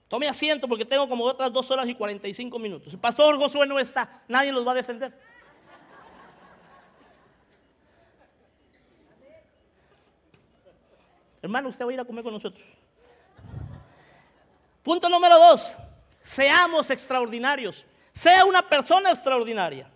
Tome 0.09 0.27
asiento 0.27 0.67
porque 0.67 0.85
tengo 0.85 1.07
como 1.07 1.23
otras 1.23 1.51
dos 1.51 1.69
horas 1.71 1.87
y 1.87 1.95
45 1.95 2.59
minutos. 2.59 2.93
El 2.93 2.99
pastor 2.99 3.37
Josué 3.37 3.65
no 3.65 3.79
está, 3.79 4.21
nadie 4.27 4.51
los 4.51 4.67
va 4.67 4.71
a 4.71 4.75
defender. 4.75 5.17
Hermano, 11.45 11.69
usted 11.69 11.85
va 11.85 11.91
a 11.91 11.93
ir 11.93 11.99
a 11.99 12.05
comer 12.05 12.23
con 12.23 12.33
nosotros. 12.33 12.65
Punto 14.81 15.07
número 15.07 15.37
dos, 15.37 15.75
seamos 16.23 16.89
extraordinarios. 16.89 17.85
Sea 18.11 18.45
una 18.45 18.67
persona 18.67 19.11
extraordinaria. 19.11 19.87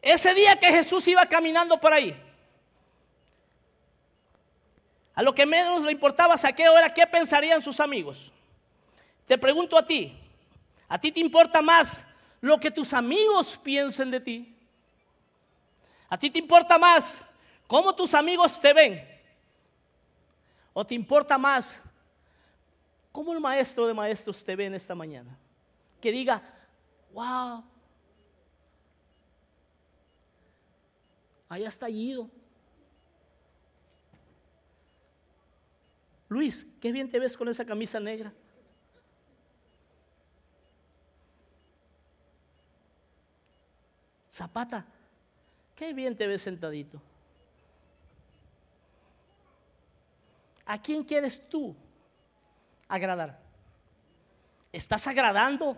Ese 0.00 0.32
día 0.32 0.54
que 0.60 0.68
Jesús 0.68 1.08
iba 1.08 1.26
caminando 1.26 1.80
por 1.80 1.92
ahí, 1.92 2.16
a 5.16 5.22
lo 5.24 5.34
que 5.34 5.44
menos 5.44 5.82
le 5.82 5.90
importaba 5.90 6.38
Saqueo 6.38 6.78
era 6.78 6.94
qué 6.94 7.04
pensarían 7.04 7.60
sus 7.60 7.80
amigos. 7.80 8.30
Te 9.26 9.36
pregunto 9.36 9.76
a 9.76 9.84
ti, 9.84 10.16
¿a 10.86 11.00
ti 11.00 11.10
te 11.10 11.18
importa 11.18 11.60
más 11.60 12.06
lo 12.40 12.60
que 12.60 12.70
tus 12.70 12.94
amigos 12.94 13.58
piensen 13.60 14.12
de 14.12 14.20
ti? 14.20 14.56
¿A 16.08 16.16
ti 16.16 16.30
te 16.30 16.38
importa 16.38 16.78
más 16.78 17.24
cómo 17.72 17.94
tus 17.94 18.12
amigos 18.12 18.60
te 18.60 18.74
ven? 18.74 19.02
¿O 20.74 20.86
te 20.86 20.94
importa 20.94 21.38
más 21.38 21.80
cómo 23.10 23.32
el 23.32 23.40
maestro 23.40 23.86
de 23.86 23.94
maestros 23.94 24.44
te 24.44 24.54
ve 24.54 24.66
en 24.66 24.74
esta 24.74 24.94
mañana? 24.94 25.38
Que 25.98 26.12
diga, 26.12 26.42
wow, 27.14 27.64
allá 31.48 31.68
está 31.70 31.88
ido. 31.88 32.28
Luis, 36.28 36.66
qué 36.78 36.92
bien 36.92 37.10
te 37.10 37.18
ves 37.18 37.38
con 37.38 37.48
esa 37.48 37.64
camisa 37.64 37.98
negra. 37.98 38.34
Zapata, 44.30 44.84
qué 45.74 45.94
bien 45.94 46.14
te 46.14 46.26
ves 46.26 46.42
sentadito. 46.42 47.00
¿A 50.72 50.80
quién 50.80 51.04
quieres 51.04 51.46
tú 51.50 51.76
agradar? 52.88 53.38
¿Estás 54.72 55.06
agradando 55.06 55.76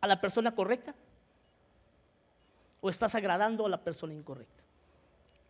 a 0.00 0.06
la 0.06 0.18
persona 0.18 0.54
correcta? 0.54 0.94
¿O 2.80 2.88
estás 2.88 3.14
agradando 3.14 3.66
a 3.66 3.68
la 3.68 3.76
persona 3.76 4.14
incorrecta? 4.14 4.62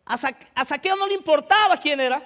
A, 0.06 0.64
Saqueo 0.64 0.96
no 0.96 1.06
le 1.06 1.14
importaba 1.14 1.76
quién 1.76 2.00
era, 2.00 2.20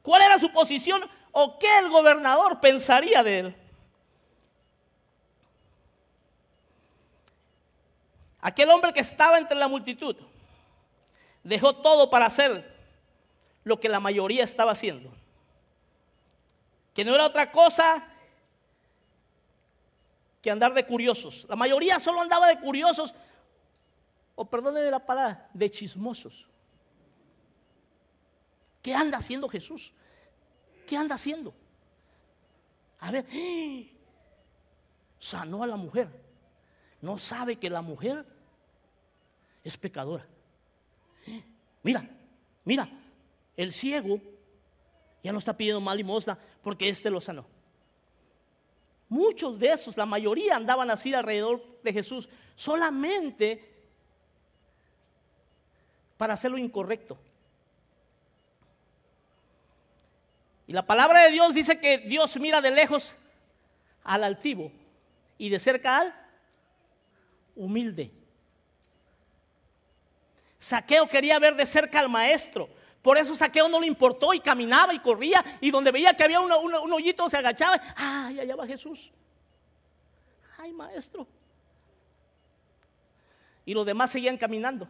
cuál 0.00 0.22
era 0.22 0.38
su 0.38 0.52
posición 0.52 1.02
o 1.32 1.58
qué 1.58 1.78
el 1.78 1.90
gobernador 1.90 2.60
pensaría 2.60 3.24
de 3.24 3.38
él. 3.40 3.56
Aquel 8.42 8.70
hombre 8.70 8.92
que 8.92 9.00
estaba 9.00 9.38
entre 9.38 9.56
la 9.56 9.66
multitud 9.66 10.14
dejó 11.42 11.74
todo 11.74 12.08
para 12.08 12.26
hacer 12.26 12.73
lo 13.64 13.80
que 13.80 13.88
la 13.88 14.00
mayoría 14.00 14.44
estaba 14.44 14.72
haciendo. 14.72 15.10
Que 16.94 17.04
no 17.04 17.14
era 17.14 17.26
otra 17.26 17.50
cosa 17.50 18.06
que 20.40 20.50
andar 20.50 20.74
de 20.74 20.86
curiosos. 20.86 21.46
La 21.48 21.56
mayoría 21.56 21.98
solo 21.98 22.20
andaba 22.20 22.46
de 22.46 22.60
curiosos, 22.60 23.14
o 24.34 24.44
perdónenme 24.44 24.90
la 24.90 25.04
palabra, 25.04 25.48
de 25.54 25.70
chismosos. 25.70 26.46
¿Qué 28.82 28.94
anda 28.94 29.18
haciendo 29.18 29.48
Jesús? 29.48 29.94
¿Qué 30.86 30.96
anda 30.96 31.14
haciendo? 31.14 31.54
A 33.00 33.10
ver, 33.10 33.24
sanó 35.18 35.62
a 35.62 35.66
la 35.66 35.76
mujer. 35.76 36.08
No 37.00 37.16
sabe 37.16 37.56
que 37.56 37.70
la 37.70 37.80
mujer 37.80 38.26
es 39.62 39.78
pecadora. 39.78 40.26
Mira, 41.82 42.08
mira, 42.64 42.88
el 43.56 43.72
ciego 43.72 44.20
ya 45.22 45.32
no 45.32 45.38
está 45.38 45.56
pidiendo 45.56 45.80
más 45.80 45.96
limosna 45.96 46.38
porque 46.62 46.88
éste 46.88 47.10
lo 47.10 47.20
sanó. 47.20 47.46
Muchos 49.08 49.58
de 49.58 49.72
esos, 49.72 49.96
la 49.96 50.06
mayoría 50.06 50.56
andaban 50.56 50.90
así 50.90 51.14
alrededor 51.14 51.62
de 51.82 51.92
Jesús, 51.92 52.28
solamente 52.56 53.72
para 56.16 56.34
hacer 56.34 56.50
lo 56.50 56.58
incorrecto. 56.58 57.18
Y 60.66 60.72
la 60.72 60.86
palabra 60.86 61.22
de 61.22 61.30
Dios 61.30 61.54
dice 61.54 61.78
que 61.78 61.98
Dios 61.98 62.38
mira 62.38 62.60
de 62.60 62.70
lejos 62.70 63.16
al 64.02 64.24
altivo 64.24 64.72
y 65.36 65.48
de 65.48 65.58
cerca 65.58 65.98
al 65.98 66.14
humilde. 67.54 68.10
Saqueo 70.58 71.06
quería 71.08 71.38
ver 71.38 71.56
de 71.56 71.66
cerca 71.66 72.00
al 72.00 72.08
maestro. 72.08 72.68
Por 73.04 73.18
eso 73.18 73.36
Saqueo 73.36 73.68
no 73.68 73.78
le 73.78 73.86
importó 73.86 74.32
y 74.32 74.40
caminaba 74.40 74.94
y 74.94 74.98
corría 74.98 75.44
y 75.60 75.70
donde 75.70 75.92
veía 75.92 76.14
que 76.14 76.24
había 76.24 76.40
un, 76.40 76.50
hoyito 76.90 77.28
se 77.28 77.36
agachaba. 77.36 77.78
Ay, 77.94 78.40
allá 78.40 78.56
va 78.56 78.66
Jesús. 78.66 79.12
Ay, 80.56 80.72
maestro. 80.72 81.26
Y 83.66 83.74
los 83.74 83.84
demás 83.84 84.10
seguían 84.10 84.38
caminando 84.38 84.88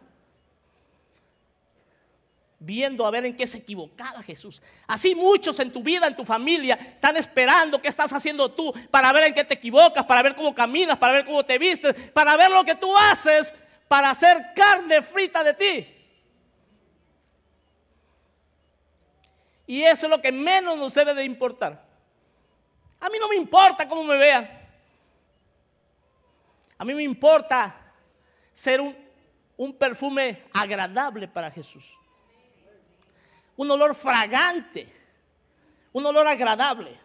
viendo 2.57 3.05
a 3.05 3.11
ver 3.11 3.25
en 3.25 3.35
qué 3.35 3.45
se 3.45 3.59
equivocaba 3.59 4.23
Jesús. 4.23 4.59
Así 4.87 5.13
muchos 5.13 5.59
en 5.59 5.71
tu 5.71 5.83
vida, 5.83 6.07
en 6.07 6.15
tu 6.15 6.25
familia, 6.25 6.75
están 6.75 7.15
esperando 7.17 7.79
qué 7.79 7.89
estás 7.89 8.11
haciendo 8.11 8.49
tú 8.49 8.73
para 8.89 9.11
ver 9.11 9.25
en 9.25 9.33
qué 9.35 9.43
te 9.43 9.53
equivocas, 9.53 10.03
para 10.05 10.23
ver 10.23 10.35
cómo 10.35 10.55
caminas, 10.55 10.97
para 10.97 11.13
ver 11.13 11.25
cómo 11.25 11.45
te 11.45 11.59
vistes, 11.59 11.93
para 12.11 12.35
ver 12.37 12.49
lo 12.49 12.63
que 12.63 12.73
tú 12.73 12.97
haces 12.97 13.53
para 13.87 14.09
hacer 14.09 14.53
carne 14.55 15.01
frita 15.01 15.43
de 15.43 15.53
ti. 15.53 15.94
Y 19.67 19.83
eso 19.83 20.05
es 20.05 20.09
lo 20.09 20.21
que 20.21 20.31
menos 20.31 20.77
nos 20.77 20.93
debe 20.93 21.13
de 21.13 21.23
importar. 21.23 21.83
A 22.99 23.09
mí 23.09 23.17
no 23.19 23.27
me 23.27 23.35
importa 23.35 23.87
cómo 23.87 24.03
me 24.03 24.17
vean. 24.17 24.49
A 26.77 26.85
mí 26.85 26.93
me 26.93 27.03
importa 27.03 27.75
ser 28.51 28.81
un, 28.81 28.95
un 29.57 29.73
perfume 29.73 30.43
agradable 30.53 31.27
para 31.27 31.49
Jesús 31.49 31.97
un 33.57 33.71
olor 33.71 33.95
fragante, 33.95 34.87
un 35.93 36.05
olor 36.05 36.27
agradable. 36.27 36.99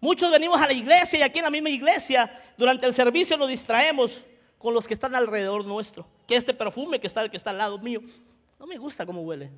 Muchos 0.00 0.30
venimos 0.30 0.60
a 0.60 0.66
la 0.66 0.72
iglesia 0.72 1.18
y 1.18 1.22
aquí 1.22 1.38
en 1.38 1.44
la 1.44 1.50
misma 1.50 1.70
iglesia, 1.70 2.30
durante 2.56 2.86
el 2.86 2.92
servicio 2.92 3.36
nos 3.36 3.48
distraemos 3.48 4.24
con 4.58 4.74
los 4.74 4.86
que 4.86 4.94
están 4.94 5.14
alrededor 5.14 5.64
nuestro. 5.64 6.06
Que 6.26 6.36
este 6.36 6.54
perfume 6.54 7.00
que 7.00 7.06
está, 7.06 7.22
el 7.22 7.30
que 7.30 7.36
está 7.36 7.50
al 7.50 7.58
lado 7.58 7.78
mío, 7.78 8.00
no 8.58 8.66
me 8.66 8.76
gusta 8.76 9.06
cómo 9.06 9.22
huele. 9.22 9.50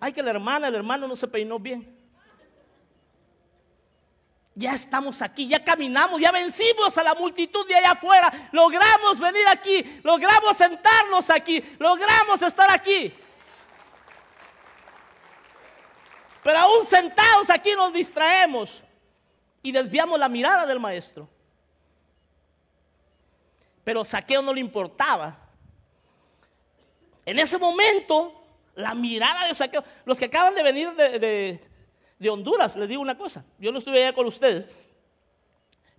Ay, 0.00 0.12
que 0.12 0.22
la 0.22 0.30
hermana, 0.30 0.68
el 0.68 0.74
hermano 0.74 1.08
no 1.08 1.16
se 1.16 1.26
peinó 1.26 1.58
bien 1.58 2.04
ya 4.54 4.74
estamos 4.74 5.20
aquí, 5.20 5.48
ya 5.48 5.62
caminamos, 5.62 6.20
ya 6.20 6.30
vencimos 6.30 6.96
a 6.96 7.02
la 7.02 7.14
multitud 7.14 7.66
de 7.66 7.74
allá 7.74 7.92
afuera, 7.92 8.32
logramos 8.52 9.18
venir 9.18 9.46
aquí, 9.48 10.00
logramos 10.04 10.56
sentarnos 10.56 11.28
aquí, 11.30 11.62
logramos 11.78 12.40
estar 12.40 12.70
aquí. 12.70 13.12
Pero 16.42 16.58
aún 16.58 16.84
sentados 16.84 17.50
aquí 17.50 17.72
nos 17.74 17.92
distraemos 17.92 18.82
y 19.62 19.72
desviamos 19.72 20.18
la 20.18 20.28
mirada 20.28 20.66
del 20.66 20.78
maestro. 20.78 21.28
Pero 23.84 24.04
Saqueo 24.04 24.42
no 24.42 24.52
le 24.52 24.60
importaba. 24.60 25.38
En 27.26 27.38
ese 27.38 27.58
momento, 27.58 28.32
la 28.74 28.94
mirada 28.94 29.46
de 29.46 29.54
Saqueo, 29.54 29.84
los 30.04 30.18
que 30.18 30.24
acaban 30.24 30.54
de 30.54 30.62
venir 30.62 30.92
de 30.94 31.60
de 32.18 32.30
Honduras, 32.30 32.76
les 32.76 32.88
digo 32.88 33.02
una 33.02 33.18
cosa, 33.18 33.44
yo 33.58 33.72
no 33.72 33.78
estuve 33.78 34.02
allá 34.02 34.14
con 34.14 34.26
ustedes, 34.26 34.66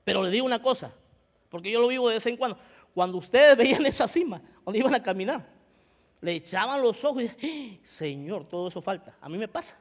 pero 0.04 0.24
les 0.24 0.32
digo 0.32 0.46
una 0.46 0.62
cosa, 0.62 0.92
porque 1.50 1.72
yo 1.72 1.80
lo 1.80 1.88
vivo 1.88 2.08
de 2.10 2.16
vez 2.16 2.26
en 2.26 2.38
cuando. 2.38 2.58
Cuando 2.94 3.18
ustedes 3.18 3.58
veían 3.58 3.86
esa 3.86 4.08
cima, 4.08 4.42
donde 4.64 4.80
iban 4.80 4.96
a 4.96 5.04
caminar, 5.04 5.46
le 6.22 6.32
echaban 6.34 6.82
los 6.82 7.04
ojos 7.04 7.24
y 7.24 7.28
¡Ah, 7.28 7.80
Señor, 7.84 8.48
todo 8.48 8.70
eso 8.70 8.82
falta. 8.82 9.16
A 9.22 9.30
mí 9.30 9.38
me 9.38 9.48
pasa. 9.48 9.78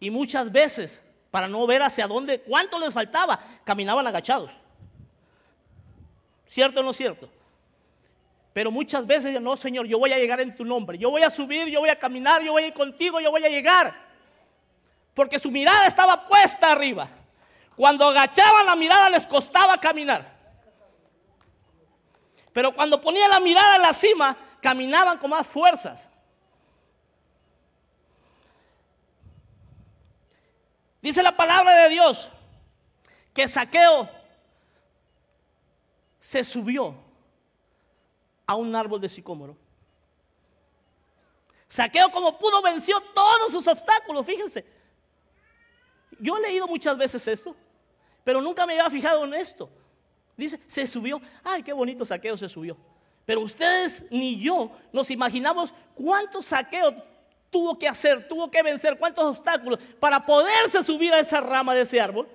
Y 0.00 0.10
muchas 0.10 0.50
veces, 0.50 1.02
para 1.30 1.48
no 1.48 1.66
ver 1.66 1.82
hacia 1.82 2.06
dónde, 2.06 2.40
cuánto 2.40 2.78
les 2.78 2.92
faltaba, 2.92 3.38
caminaban 3.64 4.06
agachados. 4.06 4.52
¿Cierto 6.48 6.80
o 6.80 6.82
no 6.82 6.92
cierto? 6.92 7.30
Pero 8.52 8.72
muchas 8.72 9.06
veces, 9.06 9.40
no, 9.40 9.56
Señor, 9.56 9.86
yo 9.86 10.00
voy 10.00 10.12
a 10.12 10.18
llegar 10.18 10.40
en 10.40 10.56
tu 10.56 10.64
nombre. 10.64 10.98
Yo 10.98 11.10
voy 11.10 11.22
a 11.22 11.30
subir, 11.30 11.68
yo 11.68 11.78
voy 11.78 11.90
a 11.90 11.98
caminar, 11.98 12.42
yo 12.42 12.52
voy 12.52 12.64
a 12.64 12.66
ir 12.66 12.74
contigo, 12.74 13.20
yo 13.20 13.30
voy 13.30 13.44
a 13.44 13.48
llegar 13.48 14.08
porque 15.18 15.40
su 15.40 15.50
mirada 15.50 15.84
estaba 15.88 16.28
puesta 16.28 16.70
arriba. 16.70 17.08
Cuando 17.74 18.06
agachaban 18.06 18.66
la 18.66 18.76
mirada 18.76 19.10
les 19.10 19.26
costaba 19.26 19.76
caminar. 19.80 20.32
Pero 22.52 22.72
cuando 22.72 23.00
ponían 23.00 23.28
la 23.28 23.40
mirada 23.40 23.74
en 23.74 23.82
la 23.82 23.92
cima, 23.92 24.36
caminaban 24.62 25.18
con 25.18 25.30
más 25.30 25.44
fuerzas. 25.44 26.06
Dice 31.02 31.20
la 31.20 31.36
palabra 31.36 31.72
de 31.82 31.88
Dios 31.88 32.30
que 33.34 33.48
Saqueo 33.48 34.08
se 36.28 36.44
subió 36.44 36.94
a 38.46 38.54
un 38.54 38.76
árbol 38.76 39.00
de 39.00 39.08
sicómoro. 39.08 39.56
Saqueo 41.66 42.10
como 42.10 42.36
pudo 42.36 42.60
venció 42.60 43.00
todos 43.14 43.50
sus 43.50 43.66
obstáculos, 43.66 44.26
fíjense. 44.26 44.62
Yo 46.18 46.36
he 46.36 46.42
leído 46.42 46.66
muchas 46.66 46.98
veces 46.98 47.26
esto, 47.28 47.56
pero 48.24 48.42
nunca 48.42 48.66
me 48.66 48.74
había 48.74 48.90
fijado 48.90 49.24
en 49.24 49.32
esto. 49.32 49.70
Dice, 50.36 50.60
se 50.66 50.86
subió. 50.86 51.18
Ay, 51.42 51.62
qué 51.62 51.72
bonito 51.72 52.04
saqueo 52.04 52.36
se 52.36 52.50
subió. 52.50 52.76
Pero 53.24 53.40
ustedes 53.40 54.04
ni 54.10 54.38
yo 54.38 54.70
nos 54.92 55.10
imaginamos 55.10 55.72
cuántos 55.94 56.44
saqueos 56.44 56.92
tuvo 57.48 57.78
que 57.78 57.88
hacer, 57.88 58.28
tuvo 58.28 58.50
que 58.50 58.62
vencer, 58.62 58.98
cuántos 58.98 59.24
obstáculos 59.24 59.78
para 59.98 60.26
poderse 60.26 60.82
subir 60.82 61.10
a 61.10 61.20
esa 61.20 61.40
rama 61.40 61.74
de 61.74 61.80
ese 61.80 61.98
árbol. 61.98 62.28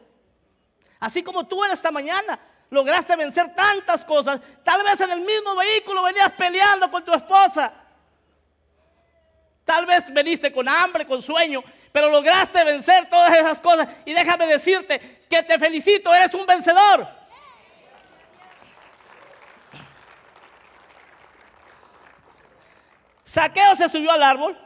Así 1.00 1.22
como 1.22 1.46
tú 1.46 1.64
en 1.64 1.70
esta 1.70 1.92
mañana 1.92 2.40
lograste 2.74 3.16
vencer 3.16 3.54
tantas 3.54 4.04
cosas, 4.04 4.42
tal 4.64 4.84
vez 4.84 5.00
en 5.00 5.12
el 5.12 5.22
mismo 5.22 5.56
vehículo 5.56 6.04
venías 6.04 6.32
peleando 6.34 6.90
con 6.90 7.06
tu 7.06 7.14
esposa. 7.14 7.72
Tal 9.64 9.86
vez 9.86 10.12
veniste 10.12 10.52
con 10.52 10.68
hambre, 10.68 11.06
con 11.06 11.22
sueño, 11.22 11.64
pero 11.92 12.10
lograste 12.10 12.64
vencer 12.66 13.08
todas 13.08 13.34
esas 13.38 13.62
cosas. 13.62 13.88
Y 14.06 14.14
déjame 14.14 14.46
decirte 14.48 15.00
que 15.30 15.44
te 15.44 15.58
felicito, 15.58 16.14
eres 16.14 16.34
un 16.34 16.46
vencedor. 16.46 17.08
Saqueo 23.24 23.76
se 23.76 23.88
subió 23.88 24.12
al 24.12 24.22
árbol 24.22 24.58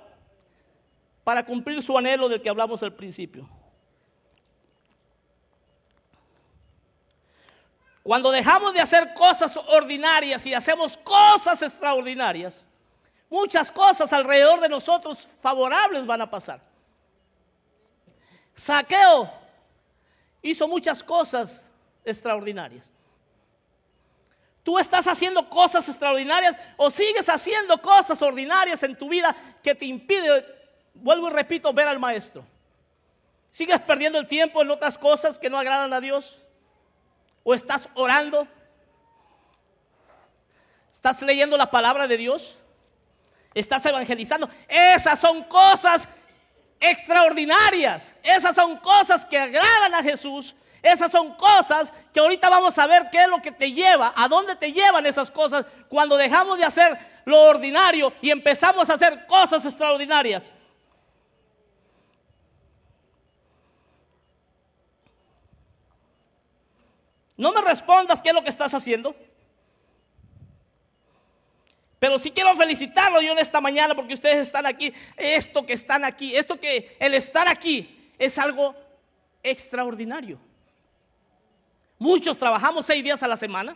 para 1.24 1.46
cumplir 1.46 1.84
su 1.84 1.96
anhelo 1.98 2.28
del 2.28 2.41
que 2.41 2.50
hablamos 2.50 2.82
al 2.82 2.93
principio. 2.93 3.48
Cuando 8.08 8.32
dejamos 8.32 8.74
de 8.74 8.80
hacer 8.80 9.13
cosas 9.13 9.58
ordinarias 9.58 10.46
y 10.46 10.54
hacemos 10.54 10.96
cosas 10.96 11.62
extraordinarias, 11.62 12.63
muchas 13.30 13.70
cosas 13.70 14.13
alrededor 14.13 14.62
de 14.62 14.70
nosotros 14.70 15.28
favorables 15.41 16.06
van 16.06 16.22
a 16.22 16.32
pasar. 16.32 16.62
Saqueo 18.56 19.30
hizo 20.41 20.70
muchas 20.70 21.04
cosas 21.04 21.67
extraordinarias. 22.06 22.89
Tú 24.63 24.80
estás 24.80 25.06
haciendo 25.10 25.50
cosas 25.50 25.89
extraordinarias 25.89 26.58
o 26.78 26.89
sigues 26.89 27.28
haciendo 27.28 27.82
cosas 27.82 28.22
ordinarias 28.22 28.82
en 28.84 28.96
tu 28.96 29.10
vida 29.10 29.36
que 29.62 29.76
te 29.76 29.84
impide, 29.86 30.46
vuelvo 30.93 31.28
y 31.28 31.32
repito, 31.32 31.74
ver 31.74 31.89
al 31.89 32.00
maestro. 32.00 32.46
¿Sigues 33.52 33.82
perdiendo 33.82 34.17
el 34.17 34.28
tiempo 34.28 34.62
en 34.62 34.72
otras 34.72 34.98
cosas 34.98 35.38
que 35.38 35.50
no 35.50 35.60
agradan 35.60 35.91
a 35.91 36.00
Dios? 36.00 36.41
¿O 37.50 37.54
estás 37.54 37.88
orando? 37.94 38.46
¿Estás 40.92 41.22
leyendo 41.22 41.56
la 41.56 41.72
palabra 41.72 42.06
de 42.06 42.18
Dios? 42.18 42.58
¿Estás 43.54 43.86
evangelizando? 43.86 44.50
Esas 44.68 45.18
son 45.18 45.46
cosas 45.46 46.10
extraordinarias. 46.78 48.14
Esas 48.22 48.54
son 48.54 48.76
cosas 48.76 49.24
que 49.24 49.38
agradan 49.38 49.96
a 49.96 50.04
Jesús 50.04 50.54
Esas 50.84 51.10
son 51.10 51.36
cosas 51.36 51.94
que 52.14 52.20
ahorita 52.20 52.50
vamos 52.50 52.78
a 52.78 52.86
ver 52.86 53.10
qué 53.10 53.22
es 53.22 53.30
lo 53.30 53.42
que 53.42 53.54
te 53.54 53.72
lleva, 53.72 54.12
a 54.14 54.28
dónde 54.28 54.58
te 54.58 54.74
llevan 54.74 55.06
esas 55.06 55.32
cosas 55.32 55.66
cuando 55.88 56.18
dejamos 56.18 56.58
de 56.58 56.66
hacer 56.66 56.98
lo 57.24 57.44
ordinario 57.44 58.12
y 58.22 58.30
empezamos 58.30 58.90
a 58.90 58.96
hacer 58.96 59.26
cosas 59.26 59.66
extraordinarias. 59.66 60.52
No 67.38 67.54
me 67.54 67.62
respondas 67.62 68.21
qué 68.21 68.30
es 68.30 68.36
lo 68.36 68.43
que 68.43 68.50
estás 68.50 68.73
haciendo. 68.73 69.15
Pero 72.00 72.19
sí 72.19 72.32
quiero 72.32 72.56
felicitarlo 72.56 73.21
yo 73.21 73.32
en 73.32 73.39
esta 73.39 73.62
mañana 73.62 73.95
porque 73.95 74.15
ustedes 74.15 74.39
están 74.39 74.65
aquí. 74.65 74.91
Esto 75.15 75.65
que 75.65 75.73
están 75.73 76.04
aquí, 76.04 76.36
esto 76.36 76.60
que 76.60 76.97
el 77.00 77.13
estar 77.13 77.47
aquí 77.47 78.12
es 78.17 78.38
algo 78.38 78.76
extraordinario. 79.41 80.39
Muchos 82.00 82.38
trabajamos 82.38 82.86
seis 82.86 83.04
días 83.04 83.21
a 83.23 83.28
la 83.28 83.38
semana 83.38 83.76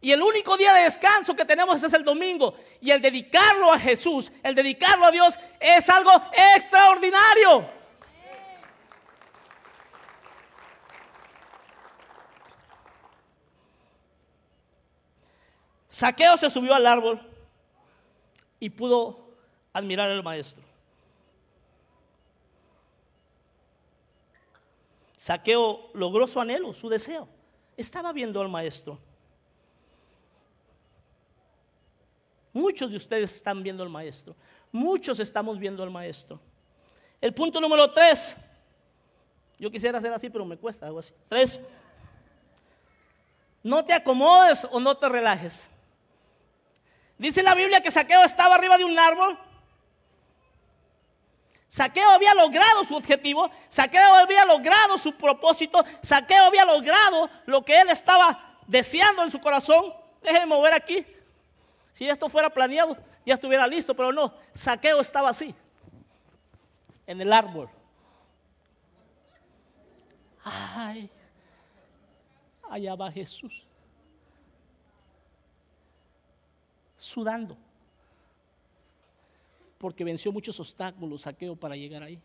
y 0.00 0.12
el 0.12 0.22
único 0.22 0.56
día 0.56 0.72
de 0.72 0.84
descanso 0.84 1.36
que 1.36 1.44
tenemos 1.44 1.82
es 1.82 1.92
el 1.92 2.04
domingo. 2.04 2.56
Y 2.80 2.90
el 2.90 3.02
dedicarlo 3.02 3.72
a 3.72 3.78
Jesús, 3.78 4.32
el 4.42 4.54
dedicarlo 4.54 5.06
a 5.06 5.10
Dios 5.10 5.38
es 5.60 5.88
algo 5.88 6.10
extraordinario. 6.56 7.79
Saqueo 15.90 16.36
se 16.36 16.48
subió 16.48 16.72
al 16.72 16.86
árbol 16.86 17.20
y 18.60 18.70
pudo 18.70 19.34
admirar 19.72 20.08
al 20.08 20.22
maestro. 20.22 20.62
Saqueo 25.16 25.90
logró 25.94 26.28
su 26.28 26.40
anhelo, 26.40 26.72
su 26.72 26.88
deseo. 26.88 27.28
Estaba 27.76 28.12
viendo 28.12 28.40
al 28.40 28.48
maestro. 28.48 29.00
Muchos 32.52 32.88
de 32.90 32.96
ustedes 32.96 33.34
están 33.34 33.60
viendo 33.60 33.82
al 33.82 33.88
maestro. 33.88 34.36
Muchos 34.70 35.18
estamos 35.18 35.58
viendo 35.58 35.82
al 35.82 35.90
maestro. 35.90 36.40
El 37.20 37.34
punto 37.34 37.60
número 37.60 37.90
tres. 37.90 38.36
Yo 39.58 39.72
quisiera 39.72 39.98
hacer 39.98 40.12
así, 40.12 40.30
pero 40.30 40.44
me 40.44 40.56
cuesta 40.56 40.86
algo 40.86 41.00
así. 41.00 41.12
Tres. 41.28 41.60
No 43.64 43.84
te 43.84 43.92
acomodes 43.92 44.68
o 44.70 44.78
no 44.78 44.96
te 44.96 45.08
relajes. 45.08 45.68
Dice 47.20 47.42
la 47.42 47.54
Biblia 47.54 47.80
que 47.80 47.90
Saqueo 47.90 48.24
estaba 48.24 48.56
arriba 48.56 48.76
de 48.78 48.84
un 48.84 48.98
árbol 48.98 49.38
Saqueo 51.70 52.10
había 52.10 52.34
logrado 52.34 52.84
su 52.84 52.96
objetivo, 52.96 53.48
Saqueo 53.68 54.16
había 54.16 54.44
logrado 54.44 54.98
su 54.98 55.12
propósito, 55.12 55.84
Saqueo 56.00 56.46
había 56.46 56.64
logrado 56.64 57.30
lo 57.46 57.64
que 57.64 57.80
él 57.80 57.90
estaba 57.90 58.58
deseando 58.66 59.22
en 59.22 59.30
su 59.30 59.40
corazón. 59.40 59.94
Déjenme 60.20 60.46
mover 60.46 60.74
aquí. 60.74 61.06
Si 61.92 62.08
esto 62.08 62.28
fuera 62.28 62.50
planeado, 62.50 62.96
ya 63.24 63.34
estuviera 63.34 63.68
listo, 63.68 63.94
pero 63.94 64.12
no. 64.12 64.34
Saqueo 64.52 65.00
estaba 65.00 65.28
así, 65.28 65.54
en 67.06 67.20
el 67.20 67.32
árbol. 67.32 67.70
Ay, 70.42 71.08
allá 72.68 72.96
va 72.96 73.12
Jesús, 73.12 73.64
sudando 77.10 77.56
porque 79.78 80.04
venció 80.04 80.30
muchos 80.30 80.60
obstáculos, 80.60 81.22
saqueo 81.22 81.56
para 81.56 81.74
llegar 81.74 82.02
ahí. 82.02 82.20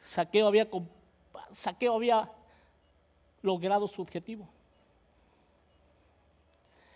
Saqueo 0.00 0.48
había, 0.48 0.68
saqueo 1.52 1.94
había 1.94 2.30
logrado 3.40 3.86
su 3.86 4.02
objetivo. 4.02 4.48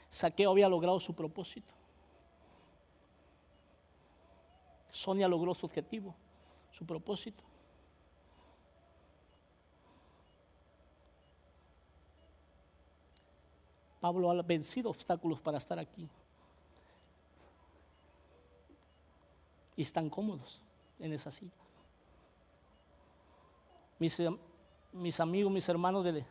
Saqueo 0.09 0.51
había 0.51 0.69
logrado 0.69 0.99
su 0.99 1.15
propósito. 1.15 1.73
Sonia 4.91 5.29
logró 5.29 5.55
su 5.55 5.67
objetivo, 5.67 6.13
su 6.73 6.85
propósito. 6.85 7.45
Pablo 14.01 14.31
ha 14.31 14.43
vencido 14.43 14.91
obstáculos 14.91 15.41
para 15.41 15.59
estar 15.59 15.79
aquí. 15.79 16.09
y 19.79 19.83
están 19.83 20.11
cómodos 20.11 20.61
en 20.99 21.13
esa 21.13 21.31
silla. 21.31 21.53
Mis, 24.01 24.21
mis 24.93 25.21
amigos, 25.21 25.53
mis 25.53 25.69
hermanos 25.69 26.03
del, 26.03 26.25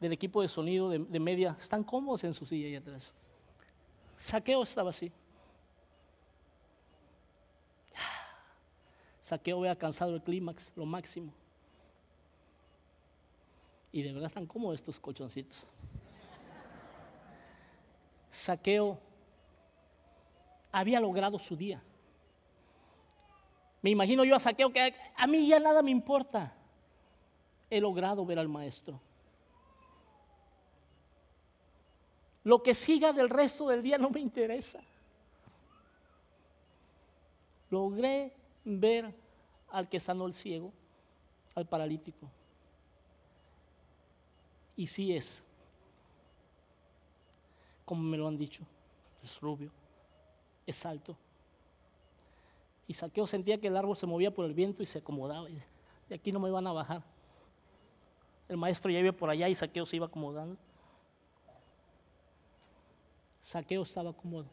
equipo 0.00 0.42
de 0.42 0.48
sonido 0.48 0.90
de, 0.90 1.20
media 1.20 1.56
están 1.58 1.84
cómodos 1.84 2.24
en 2.24 2.34
su 2.34 2.44
silla 2.44 2.66
ahí 2.66 2.74
atrás. 2.74 3.14
Saqueo 4.16 4.64
estaba 4.64 4.90
así. 4.90 5.12
Saqueo 9.20 9.58
había 9.58 9.70
alcanzado 9.70 10.16
el 10.16 10.22
clímax, 10.22 10.72
lo 10.74 10.84
máximo. 10.84 11.32
Y 13.92 14.02
de 14.02 14.12
verdad 14.12 14.26
están 14.26 14.46
cómodos 14.46 14.80
estos 14.80 14.98
colchoncitos. 14.98 15.64
Saqueo 18.32 18.98
había 20.72 20.98
logrado 20.98 21.38
su 21.38 21.54
día. 21.54 21.82
Me 23.82 23.90
imagino 23.90 24.24
yo 24.24 24.34
a 24.34 24.40
Saqueo 24.40 24.72
que 24.72 24.94
a 25.14 25.26
mí 25.26 25.46
ya 25.46 25.60
nada 25.60 25.82
me 25.82 25.90
importa. 25.90 26.54
He 27.68 27.80
logrado 27.80 28.24
ver 28.24 28.38
al 28.38 28.48
maestro. 28.48 28.98
Lo 32.44 32.62
que 32.62 32.74
siga 32.74 33.12
del 33.12 33.28
resto 33.28 33.68
del 33.68 33.82
día 33.82 33.98
no 33.98 34.10
me 34.10 34.20
interesa. 34.20 34.80
Logré 37.70 38.32
ver 38.64 39.14
al 39.70 39.88
que 39.88 40.00
sanó 40.00 40.26
el 40.26 40.32
ciego, 40.32 40.72
al 41.54 41.66
paralítico. 41.66 42.28
Y 44.76 44.86
sí 44.86 45.14
es, 45.14 45.44
como 47.92 48.04
me 48.04 48.16
lo 48.16 48.26
han 48.26 48.38
dicho, 48.38 48.64
es 49.22 49.38
rubio, 49.38 49.70
es 50.66 50.86
alto, 50.86 51.14
y 52.86 52.94
Saqueo 52.94 53.26
sentía 53.26 53.60
que 53.60 53.68
el 53.68 53.76
árbol 53.76 53.98
se 53.98 54.06
movía 54.06 54.32
por 54.32 54.46
el 54.46 54.54
viento 54.54 54.82
y 54.82 54.86
se 54.86 54.98
acomodaba. 54.98 55.50
Y 55.50 55.62
de 56.08 56.14
aquí 56.14 56.32
no 56.32 56.40
me 56.40 56.48
iban 56.48 56.66
a 56.66 56.72
bajar. 56.72 57.02
El 58.48 58.56
maestro 58.56 58.90
ya 58.90 59.00
iba 59.00 59.12
por 59.12 59.28
allá 59.28 59.46
y 59.46 59.54
Saqueo 59.54 59.84
se 59.84 59.96
iba 59.96 60.06
acomodando. 60.06 60.56
Saqueo 63.40 63.82
estaba 63.82 64.14
cómodo. 64.14 64.46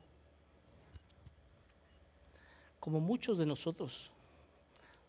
Como 2.78 3.00
muchos 3.00 3.38
de 3.38 3.46
nosotros 3.46 4.12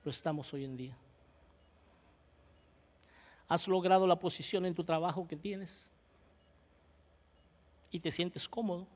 lo 0.04 0.12
estamos 0.12 0.52
hoy 0.54 0.64
en 0.64 0.76
día. 0.76 0.96
Has 3.48 3.66
logrado 3.66 4.06
la 4.06 4.20
posición 4.20 4.64
en 4.66 4.74
tu 4.76 4.84
trabajo 4.84 5.26
que 5.26 5.36
tienes 5.36 5.92
y 7.90 8.00
te 8.00 8.10
sientes 8.10 8.48
cómodo. 8.48 8.86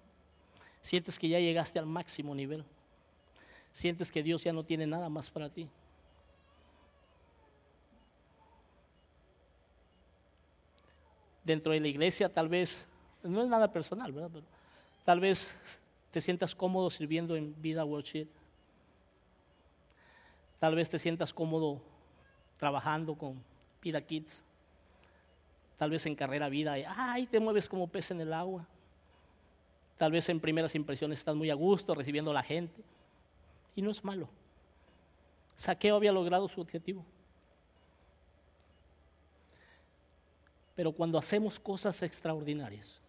Sientes 0.82 1.18
que 1.18 1.28
ya 1.28 1.38
llegaste 1.38 1.78
al 1.78 1.86
máximo 1.86 2.34
nivel 2.34 2.64
sientes 3.74 4.12
que 4.12 4.22
Dios 4.22 4.44
ya 4.44 4.52
no 4.52 4.64
tiene 4.64 4.86
nada 4.86 5.08
más 5.08 5.28
para 5.28 5.50
ti. 5.50 5.68
Dentro 11.42 11.72
de 11.72 11.80
la 11.80 11.88
iglesia 11.88 12.32
tal 12.32 12.48
vez, 12.48 12.86
no 13.24 13.42
es 13.42 13.48
nada 13.48 13.70
personal, 13.70 14.12
¿verdad? 14.12 14.42
tal 15.04 15.18
vez 15.20 15.58
te 16.12 16.20
sientas 16.20 16.54
cómodo 16.54 16.88
sirviendo 16.88 17.34
en 17.34 17.60
vida 17.60 17.84
worship. 17.84 18.28
Tal 20.60 20.76
vez 20.76 20.88
te 20.88 20.98
sientas 21.00 21.34
cómodo 21.34 21.82
trabajando 22.56 23.16
con 23.16 23.42
Vida 23.82 24.00
Kids. 24.00 24.44
Tal 25.76 25.90
vez 25.90 26.06
en 26.06 26.14
carrera 26.14 26.48
vida, 26.48 26.76
ay, 26.96 27.26
te 27.26 27.40
mueves 27.40 27.68
como 27.68 27.88
pez 27.88 28.12
en 28.12 28.20
el 28.20 28.32
agua. 28.32 28.64
Tal 29.96 30.10
vez 30.10 30.28
en 30.28 30.40
primeras 30.40 30.74
impresiones 30.74 31.18
estás 31.18 31.36
muy 31.36 31.50
a 31.50 31.54
gusto 31.54 31.94
recibiendo 31.94 32.30
a 32.30 32.34
la 32.34 32.42
gente. 32.42 32.82
Y 33.76 33.82
no 33.82 33.90
es 33.90 34.02
malo. 34.02 34.28
Saqueo 35.54 35.96
había 35.96 36.12
logrado 36.12 36.48
su 36.48 36.60
objetivo. 36.60 37.04
Pero 40.74 40.92
cuando 40.92 41.18
hacemos 41.18 41.60
cosas 41.60 42.02
extraordinarias 42.02 43.00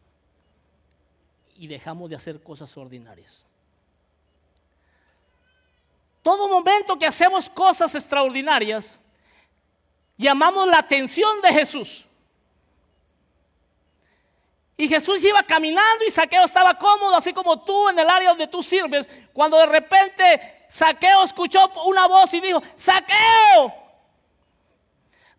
y 1.55 1.67
dejamos 1.67 2.09
de 2.09 2.15
hacer 2.15 2.41
cosas 2.41 2.75
ordinarias, 2.77 3.45
todo 6.21 6.47
momento 6.47 6.97
que 6.97 7.05
hacemos 7.05 7.49
cosas 7.49 7.93
extraordinarias, 7.95 8.99
llamamos 10.17 10.67
la 10.67 10.79
atención 10.79 11.41
de 11.41 11.49
Jesús. 11.49 12.05
Y 14.78 14.88
Jesús 14.89 15.23
iba 15.23 15.41
caminando 15.43 16.03
y 16.05 16.11
Saqueo 16.11 16.43
estaba 16.43 16.78
cómodo, 16.78 17.15
así 17.15 17.32
como 17.32 17.63
tú 17.63 17.89
en 17.89 17.99
el 17.99 18.09
área 18.09 18.30
donde 18.30 18.47
tú 18.47 18.61
sirves, 18.61 19.07
cuando 19.34 19.57
de 19.57 19.67
repente 19.67 20.65
Saqueo 20.67 21.23
escuchó 21.23 21.71
una 21.86 22.07
voz 22.07 22.34
y 22.34 22.41
dijo, 22.41 22.61
Saqueo, 22.76 23.73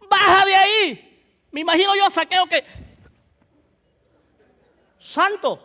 baja 0.09 0.45
de 0.47 0.55
ahí. 0.55 1.07
Me 1.51 1.61
imagino 1.61 1.95
yo 1.97 2.11
saqueo 2.11 2.47
que, 2.47 2.64
santo, 4.99 5.62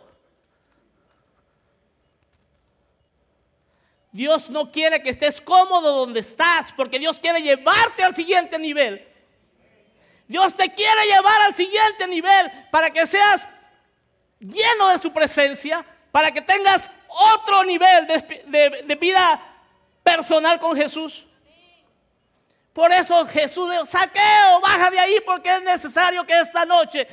Dios 4.10 4.50
no 4.50 4.70
quiere 4.70 5.02
que 5.02 5.10
estés 5.10 5.40
cómodo 5.40 6.00
donde 6.00 6.20
estás, 6.20 6.72
porque 6.72 6.98
Dios 6.98 7.18
quiere 7.18 7.40
llevarte 7.40 8.02
al 8.02 8.14
siguiente 8.14 8.58
nivel. 8.58 9.08
Dios 10.28 10.54
te 10.54 10.72
quiere 10.72 11.06
llevar 11.06 11.42
al 11.42 11.54
siguiente 11.54 12.06
nivel 12.06 12.50
para 12.70 12.90
que 12.90 13.06
seas 13.06 13.48
lleno 14.42 14.88
de 14.88 14.98
su 14.98 15.12
presencia, 15.12 15.84
para 16.10 16.30
que 16.30 16.42
tengas 16.42 16.90
otro 17.08 17.64
nivel 17.64 18.06
de, 18.06 18.96
vida 19.00 19.40
personal 20.02 20.60
con 20.60 20.76
Jesús. 20.76 21.26
Por 22.72 22.90
eso 22.92 23.26
Jesús 23.26 23.70
dijo, 23.70 23.86
saqueo, 23.86 24.60
baja 24.60 24.90
de 24.90 24.98
ahí 24.98 25.16
porque 25.24 25.54
es 25.54 25.62
necesario 25.62 26.26
que 26.26 26.38
esta 26.38 26.64
noche 26.64 27.06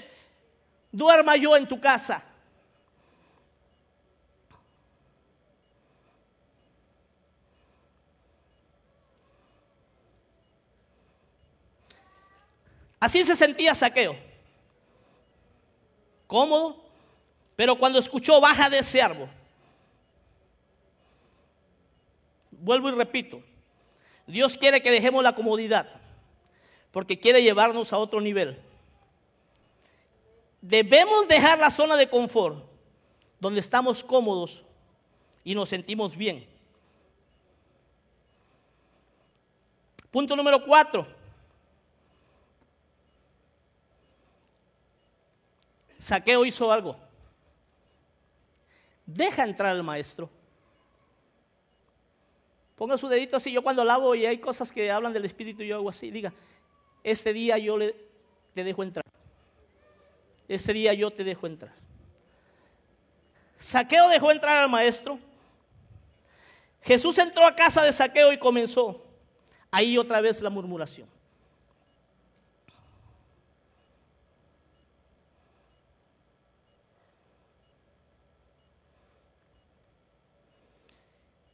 duerma 0.92 1.36
yo 1.36 1.56
en 1.56 1.68
tu 1.68 1.80
casa. 1.80 2.24
Así 13.00 13.24
se 13.24 13.34
sentía 13.34 13.74
Saqueo. 13.74 14.16
Cómodo, 16.28 16.89
pero 17.60 17.76
cuando 17.78 18.00
escuchó 18.00 18.40
baja 18.40 18.70
de 18.70 18.80
ese 18.80 19.02
árbol. 19.02 19.28
Vuelvo 22.52 22.88
y 22.88 22.94
repito, 22.94 23.44
Dios 24.26 24.56
quiere 24.56 24.82
que 24.82 24.90
dejemos 24.90 25.22
la 25.22 25.36
comodidad, 25.36 25.90
porque 26.94 27.20
quiere 27.20 27.44
llevarnos 27.44 27.92
a 27.92 27.98
otro 27.98 28.22
nivel. 28.22 28.62
Debemos 30.62 31.28
dejar 31.28 31.60
la 31.60 31.70
zona 31.70 31.98
de 31.98 32.10
confort, 32.10 32.64
donde 33.42 33.60
estamos 33.60 34.06
cómodos 34.06 34.64
y 35.44 35.54
nos 35.54 35.68
sentimos 35.68 36.16
bien. 36.16 36.48
Punto 40.12 40.34
número 40.34 40.64
cuatro. 40.66 41.06
Saqueo 45.98 46.46
hizo 46.46 46.72
algo. 46.72 47.09
Deja 49.14 49.44
entrar 49.44 49.72
al 49.72 49.82
maestro. 49.82 50.30
Ponga 52.76 52.96
su 52.96 53.08
dedito 53.08 53.38
así. 53.38 53.52
Yo 53.52 53.64
cuando 53.64 53.84
lavo 53.84 54.14
y 54.14 54.26
hay 54.28 54.38
cosas 54.38 54.72
que 54.72 54.92
hablan 54.92 55.12
del 55.12 55.26
Espíritu, 55.26 55.64
yo 55.64 55.78
hago 55.78 55.90
así. 55.90 56.12
Diga, 56.12 56.32
este 57.04 57.34
día 57.34 57.58
yo 57.58 57.76
le, 57.76 57.96
te 58.54 58.64
dejo 58.64 58.84
entrar. 58.84 59.04
Este 60.48 60.74
día 60.74 60.94
yo 60.94 61.10
te 61.10 61.24
dejo 61.24 61.48
entrar. 61.48 61.74
Saqueo 63.58 64.10
dejó 64.10 64.32
entrar 64.32 64.58
al 64.58 64.70
maestro. 64.70 65.18
Jesús 66.84 67.18
entró 67.18 67.48
a 67.48 67.56
casa 67.56 67.82
de 67.84 67.92
Saqueo 67.92 68.32
y 68.32 68.38
comenzó 68.38 69.04
ahí 69.72 69.98
otra 69.98 70.22
vez 70.22 70.40
la 70.42 70.52
murmuración. 70.52 71.10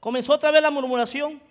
Comenzó 0.06 0.34
otra 0.34 0.51
vez 0.51 0.62
la 0.62 0.70
murmuración. 0.70 1.41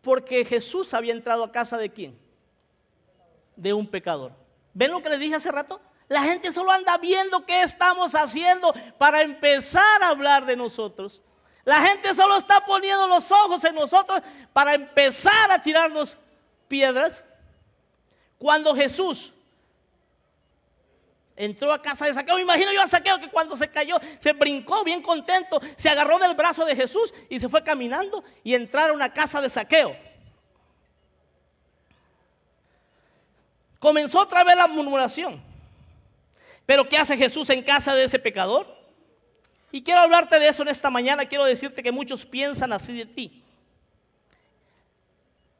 Porque 0.00 0.44
Jesús 0.44 0.94
había 0.94 1.12
entrado 1.12 1.42
a 1.42 1.50
casa 1.50 1.76
de 1.76 1.90
quién? 1.90 2.16
De 3.56 3.72
un 3.72 3.88
pecador. 3.88 4.30
¿Ven 4.72 4.92
lo 4.92 5.02
que 5.02 5.08
les 5.08 5.18
dije 5.18 5.34
hace 5.34 5.50
rato? 5.50 5.80
La 6.06 6.22
gente 6.22 6.52
solo 6.52 6.70
anda 6.70 6.96
viendo 6.96 7.44
qué 7.44 7.64
estamos 7.64 8.14
haciendo 8.14 8.72
para 8.98 9.22
empezar 9.22 10.00
a 10.00 10.10
hablar 10.10 10.46
de 10.46 10.54
nosotros. 10.54 11.20
La 11.64 11.80
gente 11.80 12.14
solo 12.14 12.36
está 12.36 12.64
poniendo 12.64 13.08
los 13.08 13.32
ojos 13.32 13.64
en 13.64 13.74
nosotros 13.74 14.22
para 14.52 14.74
empezar 14.74 15.50
a 15.50 15.60
tirarnos 15.60 16.16
piedras. 16.68 17.24
Cuando 18.38 18.76
Jesús 18.76 19.32
Entró 21.36 21.72
a 21.72 21.80
casa 21.80 22.06
de 22.06 22.14
Saqueo. 22.14 22.36
Me 22.36 22.42
imagino 22.42 22.72
yo 22.72 22.82
a 22.82 22.86
Saqueo 22.86 23.18
que 23.18 23.28
cuando 23.28 23.56
se 23.56 23.68
cayó, 23.68 23.96
se 24.18 24.32
brincó 24.32 24.84
bien 24.84 25.02
contento, 25.02 25.60
se 25.76 25.88
agarró 25.88 26.18
del 26.18 26.34
brazo 26.34 26.64
de 26.64 26.76
Jesús 26.76 27.12
y 27.28 27.40
se 27.40 27.48
fue 27.48 27.62
caminando 27.64 28.22
y 28.44 28.54
entraron 28.54 29.00
a 29.00 29.12
casa 29.12 29.40
de 29.40 29.48
Saqueo. 29.48 29.96
Comenzó 33.78 34.20
otra 34.20 34.44
vez 34.44 34.56
la 34.56 34.68
murmuración. 34.68 35.42
Pero 36.64 36.88
¿qué 36.88 36.98
hace 36.98 37.16
Jesús 37.16 37.50
en 37.50 37.62
casa 37.62 37.94
de 37.94 38.04
ese 38.04 38.18
pecador? 38.18 38.66
Y 39.72 39.82
quiero 39.82 40.00
hablarte 40.00 40.38
de 40.38 40.48
eso 40.48 40.62
en 40.62 40.68
esta 40.68 40.90
mañana. 40.90 41.24
Quiero 41.24 41.44
decirte 41.44 41.82
que 41.82 41.90
muchos 41.90 42.24
piensan 42.24 42.72
así 42.72 42.96
de 42.96 43.06
ti. 43.06 43.41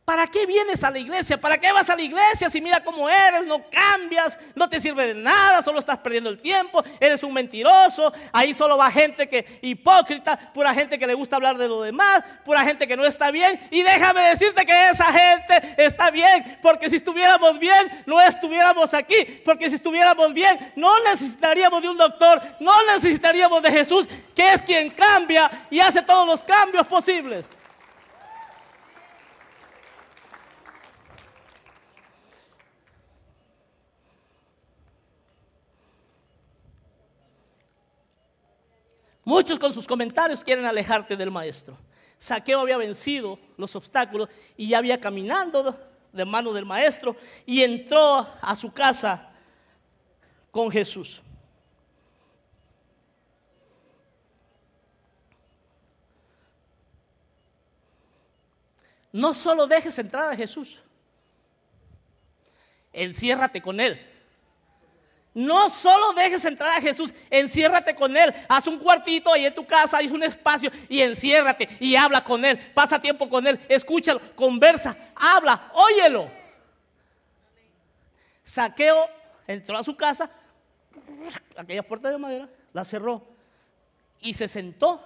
¿Para 0.05 0.27
qué 0.27 0.47
vienes 0.47 0.83
a 0.83 0.91
la 0.91 0.99
iglesia? 0.99 1.41
¿Para 1.41 1.59
qué 1.59 1.71
vas 1.71 1.89
a 1.89 1.95
la 1.95 2.03
iglesia 2.03 2.51
si 2.51 2.61
mira 2.61 2.83
cómo 2.83 3.09
eres, 3.09 3.47
no 3.47 3.65
cambias, 3.71 4.37
no 4.57 4.69
te 4.69 4.81
sirve 4.81 5.07
de 5.07 5.15
nada, 5.15 5.63
solo 5.63 5.79
estás 5.79 5.99
perdiendo 5.99 6.29
el 6.29 6.41
tiempo, 6.41 6.83
eres 6.99 7.23
un 7.23 7.33
mentiroso, 7.33 8.13
ahí 8.33 8.53
solo 8.53 8.77
va 8.77 8.91
gente 8.91 9.29
que 9.29 9.61
hipócrita, 9.63 10.37
pura 10.53 10.75
gente 10.75 10.99
que 10.99 11.07
le 11.07 11.15
gusta 11.15 11.37
hablar 11.37 11.57
de 11.57 11.69
lo 11.69 11.83
demás, 11.83 12.25
pura 12.45 12.65
gente 12.65 12.89
que 12.89 12.97
no 12.97 13.07
está 13.07 13.31
bien. 13.31 13.61
Y 13.71 13.83
déjame 13.83 14.23
decirte 14.23 14.67
que 14.67 14.91
esa 14.91 15.13
gente 15.13 15.75
está 15.77 16.11
bien, 16.11 16.59
porque 16.61 16.91
si 16.91 16.97
estuviéramos 16.97 17.61
bien, 17.61 18.03
no 18.05 18.21
estuviéramos 18.21 18.93
aquí, 18.95 19.41
porque 19.45 19.69
si 19.69 19.77
estuviéramos 19.77 20.35
bien, 20.35 20.73
no 20.75 21.01
necesitaríamos 21.05 21.81
de 21.81 21.89
un 21.89 21.97
doctor, 21.97 22.43
no 22.59 22.73
necesitaríamos 22.87 23.63
de 23.63 23.71
Jesús, 23.71 24.09
que 24.35 24.53
es 24.53 24.63
quien 24.63 24.91
cambia 24.91 25.49
y 25.71 25.79
hace 25.79 26.03
todos 26.03 26.27
los 26.27 26.43
cambios 26.43 26.89
posibles. 26.89 27.47
Muchos 39.25 39.59
con 39.59 39.73
sus 39.73 39.87
comentarios 39.87 40.43
quieren 40.43 40.65
alejarte 40.65 41.17
del 41.17 41.31
maestro. 41.31 41.77
Saqueo 42.19 42.61
había 42.61 42.77
vencido 42.77 43.39
los 43.57 43.75
obstáculos 43.77 44.29
y 44.57 44.69
ya 44.69 44.79
había 44.79 45.01
caminando 45.01 45.79
de 46.13 46.25
mano 46.25 46.53
del 46.53 46.65
maestro 46.65 47.17
y 47.47 47.63
entró 47.63 48.29
a 48.41 48.55
su 48.55 48.73
casa 48.73 49.31
con 50.51 50.71
Jesús. 50.71 51.23
No 59.13 59.35
solo 59.35 59.67
dejes 59.67 59.99
entrar 59.99 60.31
a 60.33 60.37
Jesús, 60.37 60.81
enciérrate 62.93 63.61
con 63.61 63.79
Él. 63.79 64.12
No 65.35 65.71
solo 65.71 66.13
dejes 66.13 66.45
entrar 66.45 66.77
a 66.77 66.81
Jesús, 66.81 67.13
enciérrate 67.31 67.95
con 67.95 68.15
Él. 68.15 68.35
Haz 68.49 68.67
un 68.67 68.79
cuartito 68.79 69.33
ahí 69.33 69.47
en 69.47 69.55
tu 69.55 69.67
casa, 69.67 69.99
haz 69.99 70.05
un 70.05 70.23
espacio 70.23 70.71
y 70.91 71.01
enciérrate 71.01 71.69
y 71.81 71.97
habla 71.97 72.23
con 72.23 72.45
Él. 72.45 72.59
Pasa 72.75 73.01
tiempo 73.01 73.29
con 73.29 73.47
Él, 73.47 73.59
escúchalo, 73.69 74.21
conversa, 74.35 74.97
habla, 75.15 75.71
óyelo. 75.73 76.31
Saqueo 78.43 79.09
entró 79.47 79.79
a 79.79 79.85
su 79.85 79.97
casa, 79.97 80.31
aquella 81.57 81.83
puerta 81.83 82.11
de 82.11 82.19
madera, 82.19 82.49
la 82.75 82.85
cerró 82.85 83.27
y 84.21 84.35
se 84.35 84.49
sentó 84.49 85.03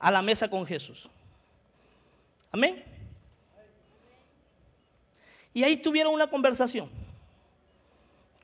a 0.00 0.10
la 0.10 0.22
mesa 0.22 0.48
con 0.50 0.66
Jesús. 0.66 1.08
Amén. 2.50 2.82
Y 5.52 5.62
ahí 5.62 5.76
tuvieron 5.76 6.12
una 6.12 6.26
conversación 6.26 7.03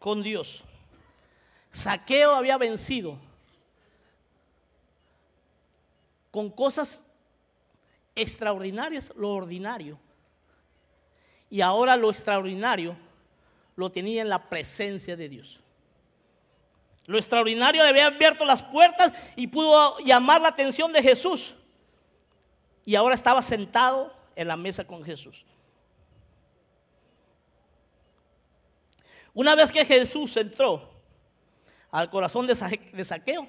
con 0.00 0.24
Dios. 0.24 0.64
Saqueo 1.70 2.34
había 2.34 2.58
vencido 2.58 3.16
con 6.32 6.50
cosas 6.50 7.06
extraordinarias 8.16 9.12
lo 9.14 9.30
ordinario. 9.30 9.98
Y 11.48 11.60
ahora 11.60 11.96
lo 11.96 12.10
extraordinario 12.10 12.96
lo 13.76 13.90
tenía 13.90 14.22
en 14.22 14.28
la 14.28 14.48
presencia 14.48 15.16
de 15.16 15.28
Dios. 15.28 15.60
Lo 17.06 17.18
extraordinario 17.18 17.82
había 17.82 18.06
abierto 18.06 18.44
las 18.44 18.62
puertas 18.62 19.12
y 19.36 19.48
pudo 19.48 19.98
llamar 19.98 20.40
la 20.40 20.48
atención 20.48 20.92
de 20.92 21.02
Jesús. 21.02 21.54
Y 22.84 22.94
ahora 22.94 23.14
estaba 23.14 23.42
sentado 23.42 24.14
en 24.36 24.48
la 24.48 24.56
mesa 24.56 24.86
con 24.86 25.04
Jesús. 25.04 25.44
Una 29.34 29.54
vez 29.54 29.70
que 29.70 29.84
Jesús 29.84 30.36
entró 30.36 30.90
al 31.90 32.10
corazón 32.10 32.46
de 32.46 32.54
Saqueo, 33.04 33.46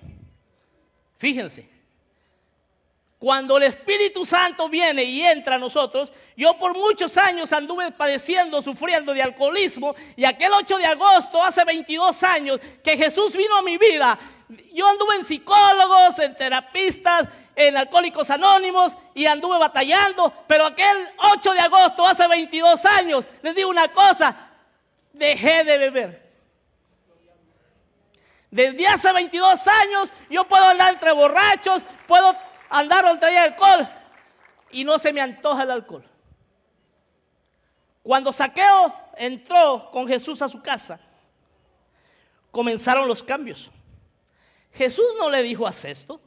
fíjense, 1.17 1.69
Cuando 3.21 3.57
el 3.57 3.63
Espíritu 3.63 4.25
Santo 4.25 4.67
viene 4.67 5.03
y 5.03 5.21
entra 5.21 5.53
a 5.53 5.59
nosotros, 5.59 6.11
yo 6.35 6.57
por 6.57 6.75
muchos 6.75 7.15
años 7.17 7.53
anduve 7.53 7.91
padeciendo, 7.91 8.63
sufriendo 8.63 9.13
de 9.13 9.21
alcoholismo 9.21 9.95
y 10.15 10.25
aquel 10.25 10.51
8 10.51 10.77
de 10.79 10.85
agosto, 10.87 11.43
hace 11.43 11.63
22 11.63 12.23
años, 12.23 12.59
que 12.83 12.97
Jesús 12.97 13.33
vino 13.33 13.55
a 13.55 13.61
mi 13.61 13.77
vida, 13.77 14.17
yo 14.73 14.87
anduve 14.87 15.17
en 15.17 15.23
psicólogos, 15.23 16.17
en 16.17 16.35
terapistas, 16.35 17.29
en 17.55 17.77
alcohólicos 17.77 18.27
anónimos 18.31 18.97
y 19.13 19.27
anduve 19.27 19.59
batallando, 19.59 20.33
pero 20.47 20.65
aquel 20.65 21.07
8 21.35 21.53
de 21.53 21.59
agosto, 21.59 22.07
hace 22.07 22.27
22 22.27 22.85
años, 22.85 23.25
les 23.43 23.53
digo 23.53 23.69
una 23.69 23.91
cosa, 23.93 24.50
dejé 25.13 25.63
de 25.63 25.77
beber. 25.77 26.31
Desde 28.49 28.87
hace 28.87 29.13
22 29.13 29.67
años 29.67 30.11
yo 30.29 30.47
puedo 30.47 30.63
andar 30.65 30.93
entre 30.93 31.11
borrachos, 31.13 31.83
puedo 32.07 32.35
andar 32.69 33.17
traer 33.19 33.53
alcohol 33.53 33.87
y 34.71 34.83
no 34.83 34.99
se 34.99 35.13
me 35.13 35.21
antoja 35.21 35.63
el 35.63 35.71
alcohol. 35.71 36.03
Cuando 38.03 38.33
Saqueo 38.33 38.93
entró 39.15 39.89
con 39.91 40.07
Jesús 40.07 40.41
a 40.41 40.47
su 40.47 40.61
casa, 40.61 40.99
comenzaron 42.49 43.07
los 43.07 43.23
cambios. 43.23 43.69
Jesús 44.73 45.05
no 45.17 45.29
le 45.29 45.43
dijo, 45.43 45.67
haz 45.67 45.85
esto. 45.85 46.19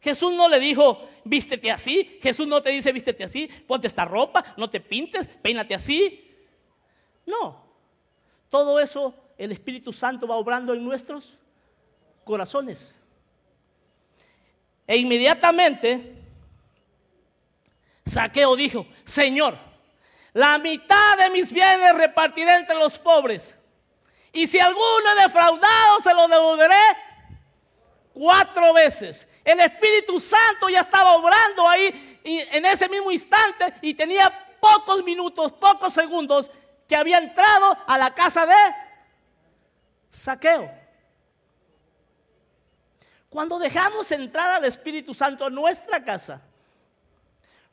Jesús 0.00 0.32
no 0.34 0.48
le 0.48 0.58
dijo, 0.60 1.08
vístete 1.24 1.70
así. 1.70 2.18
Jesús 2.22 2.46
no 2.46 2.62
te 2.62 2.70
dice, 2.70 2.92
vístete 2.92 3.24
así, 3.24 3.48
ponte 3.66 3.86
esta 3.86 4.04
ropa, 4.04 4.44
no 4.56 4.68
te 4.68 4.80
pintes, 4.80 5.26
peínate 5.26 5.74
así. 5.74 6.23
No. 7.26 7.64
Todo 8.48 8.78
eso 8.78 9.14
el 9.36 9.52
Espíritu 9.52 9.92
Santo 9.92 10.26
va 10.26 10.36
obrando 10.36 10.74
en 10.74 10.84
nuestros 10.84 11.36
corazones. 12.24 12.94
E 14.86 14.96
inmediatamente 14.96 16.22
Saqueo 18.04 18.54
dijo, 18.54 18.86
Señor, 19.04 19.58
la 20.32 20.58
mitad 20.58 21.18
de 21.18 21.30
mis 21.30 21.52
bienes 21.52 21.94
repartiré 21.94 22.54
entre 22.54 22.74
los 22.76 22.98
pobres. 22.98 23.56
Y 24.32 24.46
si 24.46 24.58
alguno 24.58 25.10
es 25.16 25.22
defraudado, 25.22 26.00
se 26.00 26.12
lo 26.12 26.28
devolveré 26.28 26.74
cuatro 28.12 28.72
veces. 28.72 29.28
El 29.44 29.60
Espíritu 29.60 30.20
Santo 30.20 30.68
ya 30.68 30.80
estaba 30.80 31.12
obrando 31.12 31.68
ahí 31.68 32.18
en 32.24 32.64
ese 32.64 32.88
mismo 32.88 33.10
instante 33.10 33.74
y 33.80 33.94
tenía 33.94 34.30
pocos 34.60 35.04
minutos, 35.04 35.52
pocos 35.52 35.92
segundos 35.92 36.50
que 36.88 36.96
había 36.96 37.18
entrado 37.18 37.76
a 37.86 37.98
la 37.98 38.14
casa 38.14 38.46
de 38.46 38.54
Saqueo. 40.08 40.70
Cuando 43.28 43.58
dejamos 43.58 44.10
entrar 44.12 44.50
al 44.52 44.64
Espíritu 44.64 45.12
Santo 45.12 45.44
a 45.44 45.50
nuestra 45.50 46.04
casa, 46.04 46.40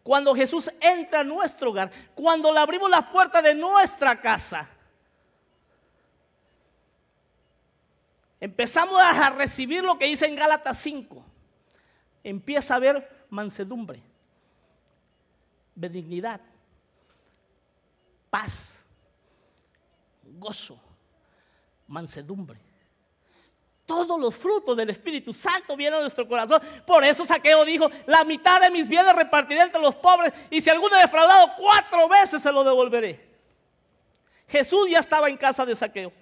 cuando 0.03 0.34
Jesús 0.34 0.72
entra 0.80 1.20
a 1.20 1.24
nuestro 1.24 1.70
hogar, 1.70 1.91
cuando 2.16 2.51
le 2.51 2.59
abrimos 2.59 2.89
la 2.89 3.07
puerta 3.12 3.41
de 3.41 3.53
nuestra 3.53 4.20
casa, 4.20 4.68
empezamos 8.39 8.99
a 8.99 9.30
recibir 9.30 9.84
lo 9.84 9.99
que 9.99 10.07
dice 10.07 10.26
en 10.26 10.36
Gálatas 10.36 10.80
5. 10.80 11.24
Empieza 12.24 12.74
a 12.74 12.78
haber 12.78 13.26
mansedumbre, 13.30 14.01
benignidad, 15.76 16.41
paz, 18.32 18.81
gozo, 20.42 20.78
mansedumbre 21.88 22.60
todos 23.92 24.18
los 24.18 24.34
frutos 24.34 24.78
del 24.78 24.89
Espíritu 24.89 25.34
Santo 25.34 25.76
vienen 25.76 26.00
a 26.00 26.02
nuestro 26.04 26.26
corazón. 26.26 26.62
Por 26.86 27.04
eso 27.04 27.26
Saqueo 27.26 27.66
dijo, 27.66 27.89
la 28.06 28.24
mitad 28.24 28.62
de 28.62 28.72
mis 28.72 28.88
bienes 28.88 29.14
repartiré 29.14 29.64
entre 29.64 29.82
los 29.82 29.96
pobres 29.96 30.32
y 30.50 30.62
si 30.62 30.70
alguno 30.70 30.96
ha 30.96 31.02
defraudado 31.02 31.52
cuatro 31.58 32.08
veces 32.08 32.42
se 32.42 32.54
lo 32.54 32.64
devolveré. 32.64 33.30
Jesús 34.48 34.89
ya 34.89 35.00
estaba 35.00 35.30
en 35.30 35.36
casa 35.36 35.66
de 35.66 35.76
Saqueo. 35.76 36.14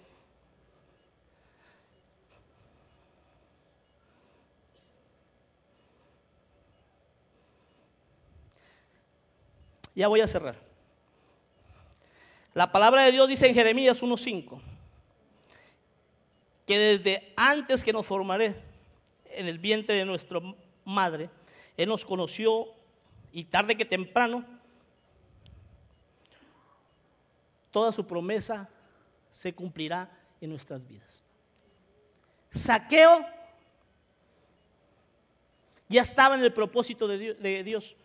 Ya 9.93 10.07
voy 10.07 10.21
a 10.21 10.27
cerrar. 10.27 10.68
La 12.53 12.71
palabra 12.71 13.03
de 13.03 13.11
Dios 13.11 13.27
dice 13.27 13.47
en 13.47 13.53
Jeremías 13.53 14.01
1.5 14.01 14.59
que 16.65 16.77
desde 16.77 17.33
antes 17.35 17.83
que 17.83 17.93
nos 17.93 18.05
formaré 18.05 18.55
en 19.25 19.47
el 19.47 19.59
vientre 19.59 19.95
de 19.95 20.05
nuestra 20.05 20.39
madre, 20.85 21.29
Él 21.77 21.89
nos 21.89 22.05
conoció 22.05 22.67
y 23.31 23.43
tarde 23.43 23.75
que 23.75 23.85
temprano, 23.85 24.45
toda 27.71 27.91
su 27.91 28.05
promesa 28.05 28.69
se 29.31 29.53
cumplirá 29.53 30.09
en 30.41 30.49
nuestras 30.49 30.85
vidas. 30.87 31.23
Saqueo 32.49 33.25
ya 35.87 36.01
estaba 36.01 36.35
en 36.35 36.43
el 36.43 36.53
propósito 36.53 37.07
de 37.07 37.63
Dios. 37.63 37.95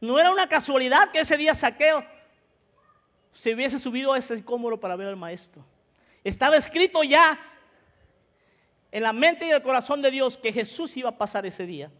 No 0.00 0.18
era 0.18 0.32
una 0.32 0.48
casualidad 0.48 1.10
que 1.10 1.20
ese 1.20 1.36
día 1.36 1.54
Saqueo 1.54 2.04
se 3.32 3.54
hubiese 3.54 3.78
subido 3.78 4.12
a 4.12 4.18
ese 4.18 4.44
cómodo 4.44 4.78
para 4.78 4.96
ver 4.96 5.08
al 5.08 5.16
maestro. 5.16 5.64
Estaba 6.22 6.56
escrito 6.56 7.02
ya 7.02 7.38
en 8.90 9.02
la 9.02 9.12
mente 9.12 9.46
y 9.46 9.50
el 9.50 9.62
corazón 9.62 10.02
de 10.02 10.10
Dios 10.10 10.36
que 10.36 10.52
Jesús 10.52 10.96
iba 10.96 11.08
a 11.08 11.18
pasar 11.18 11.46
ese 11.46 11.66
día. 11.66 11.90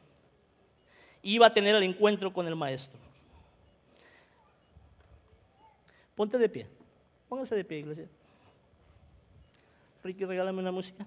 Iba 1.23 1.47
a 1.47 1.53
tener 1.53 1.75
el 1.75 1.83
encuentro 1.83 2.33
con 2.33 2.47
el 2.47 2.55
maestro. 2.55 2.99
Ponte 6.15 6.37
de 6.37 6.49
pie. 6.49 6.67
Póngase 7.29 7.57
de 7.57 7.65
pie, 7.65 7.79
iglesia. 7.79 8.09
Ricky, 10.05 10.25
regálame 10.25 10.61
una 10.61 10.73
música. 10.73 11.07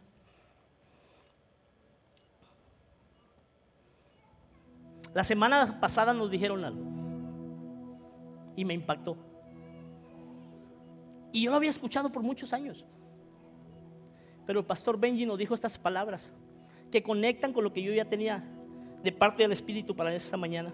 La 5.13 5.23
semana 5.23 5.80
pasada 5.80 6.13
nos 6.13 6.32
dijeron 6.32 6.65
algo 6.65 6.84
y 8.55 8.65
me 8.65 8.73
impactó. 8.73 9.17
Y 11.36 11.42
yo 11.42 11.52
lo 11.52 11.58
había 11.58 11.70
escuchado 11.70 12.10
por 12.10 12.24
muchos 12.24 12.54
años. 12.54 12.86
Pero 14.48 14.62
el 14.62 14.66
pastor 14.66 14.98
Benji 14.98 15.26
nos 15.26 15.38
dijo 15.38 15.54
estas 15.54 15.78
palabras 15.78 16.32
que 16.90 17.04
conectan 17.04 17.52
con 17.52 17.66
lo 17.66 17.74
que 17.74 17.84
yo 17.84 17.92
ya 17.92 18.06
tenía 18.06 18.42
de 19.04 19.12
parte 19.12 19.44
del 19.44 19.52
Espíritu 19.52 19.94
para 19.94 20.14
esta 20.16 20.38
mañana. 20.38 20.74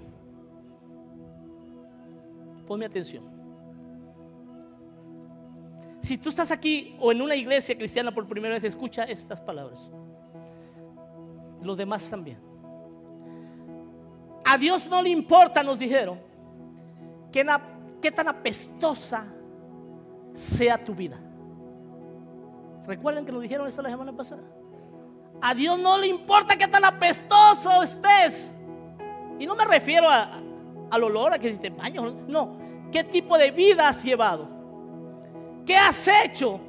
Ponme 2.68 2.86
atención. 2.86 3.24
Si 5.98 6.16
tú 6.20 6.30
estás 6.30 6.52
aquí 6.52 6.96
o 7.00 7.12
en 7.12 7.24
una 7.24 7.36
iglesia 7.36 7.76
cristiana 7.76 8.14
por 8.14 8.28
primera 8.28 8.54
vez, 8.54 8.64
escucha 8.64 9.06
estas 9.06 9.42
palabras. 9.42 9.90
Los 11.64 11.76
demás 11.76 12.08
también. 12.08 12.38
A 14.46 14.60
Dios 14.60 14.88
no 14.88 15.02
le 15.02 15.10
importa, 15.10 15.64
nos 15.64 15.80
dijeron, 15.80 16.20
que, 17.32 18.12
tan 18.12 18.28
apestosa 18.28 19.41
sea 20.34 20.84
tu 20.84 20.94
vida. 20.94 21.18
Recuerden 22.86 23.26
que 23.26 23.32
nos 23.32 23.42
dijeron 23.42 23.68
esto 23.68 23.82
la 23.82 23.90
semana 23.90 24.16
pasada. 24.16 24.42
A 25.42 25.54
Dios 25.54 25.78
no 25.80 25.98
le 25.98 26.08
importa 26.08 26.56
que 26.56 26.68
tan 26.68 26.86
apestoso 26.86 27.82
estés. 27.84 28.54
Y 29.40 29.46
no 29.46 29.56
me 29.56 29.66
refiero 29.66 30.08
a, 30.10 30.40
al 30.92 31.04
olor, 31.04 31.34
a 31.34 31.40
que 31.40 31.52
si 31.52 31.58
te 31.58 31.70
bañas. 31.70 32.14
No. 32.28 32.60
¿Qué 32.92 33.04
tipo 33.04 33.38
de 33.38 33.52
vida 33.52 33.88
has 33.88 34.04
llevado? 34.04 34.48
¿Qué 35.66 35.76
has 35.76 36.08
hecho? 36.08 36.60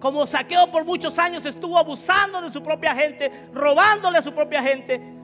Como 0.00 0.26
saqueo 0.26 0.70
por 0.70 0.84
muchos 0.84 1.18
años 1.18 1.46
estuvo 1.46 1.78
abusando 1.78 2.40
de 2.40 2.50
su 2.50 2.62
propia 2.62 2.94
gente, 2.94 3.30
robándole 3.52 4.18
a 4.18 4.22
su 4.22 4.32
propia 4.32 4.62
gente. 4.62 5.14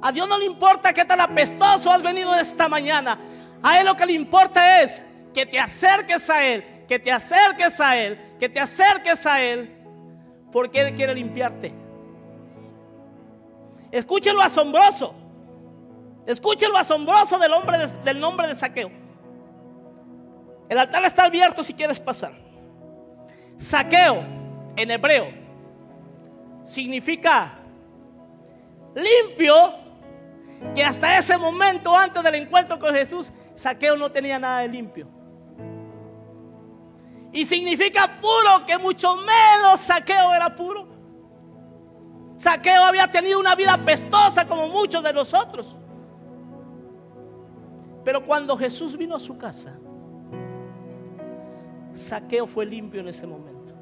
A 0.00 0.12
Dios 0.12 0.28
no 0.28 0.38
le 0.38 0.44
importa 0.44 0.92
qué 0.92 1.04
tan 1.04 1.20
apestoso 1.20 1.90
has 1.90 2.02
venido 2.02 2.34
esta 2.34 2.68
mañana. 2.68 3.18
A 3.62 3.80
Él 3.80 3.86
lo 3.86 3.96
que 3.96 4.06
le 4.06 4.12
importa 4.12 4.82
es 4.82 5.02
que 5.36 5.46
te 5.46 5.60
acerques 5.60 6.28
a 6.30 6.44
Él 6.44 6.64
que 6.86 6.98
te 6.98 7.12
acerques 7.12 7.80
a 7.80 7.96
Él, 7.96 8.18
que 8.38 8.48
te 8.48 8.60
acerques 8.60 9.26
a 9.26 9.42
Él, 9.42 9.70
porque 10.52 10.80
Él 10.80 10.94
quiere 10.94 11.14
limpiarte. 11.14 11.72
Escuchen 13.90 14.36
lo 14.36 14.42
asombroso. 14.42 15.14
Escuchen 16.26 16.70
lo 16.72 16.78
asombroso 16.78 17.38
del, 17.38 17.52
del 18.04 18.20
nombre 18.20 18.48
de 18.48 18.54
Saqueo. 18.54 18.90
El 20.68 20.78
altar 20.78 21.04
está 21.04 21.24
abierto 21.24 21.62
si 21.62 21.72
quieres 21.72 22.00
pasar. 22.00 22.32
Saqueo 23.58 24.24
en 24.76 24.90
hebreo 24.90 25.28
significa 26.64 27.58
limpio, 28.94 29.74
que 30.74 30.82
hasta 30.84 31.16
ese 31.16 31.36
momento 31.38 31.96
antes 31.96 32.22
del 32.22 32.34
encuentro 32.34 32.78
con 32.78 32.92
Jesús, 32.94 33.32
Saqueo 33.54 33.96
no 33.96 34.10
tenía 34.10 34.38
nada 34.38 34.60
de 34.60 34.68
limpio. 34.68 35.15
Y 37.36 37.44
significa 37.44 38.18
puro, 38.18 38.64
que 38.66 38.78
mucho 38.78 39.14
menos 39.14 39.82
saqueo 39.82 40.32
era 40.32 40.56
puro. 40.56 40.88
Saqueo 42.34 42.82
había 42.82 43.10
tenido 43.10 43.38
una 43.38 43.54
vida 43.54 43.76
pestosa 43.76 44.48
como 44.48 44.68
muchos 44.68 45.04
de 45.04 45.12
nosotros. 45.12 45.76
Pero 48.02 48.24
cuando 48.24 48.56
Jesús 48.56 48.96
vino 48.96 49.14
a 49.14 49.20
su 49.20 49.36
casa, 49.36 49.78
Saqueo 51.92 52.46
fue 52.46 52.64
limpio 52.64 53.02
en 53.02 53.08
ese 53.08 53.26
momento. 53.26 53.74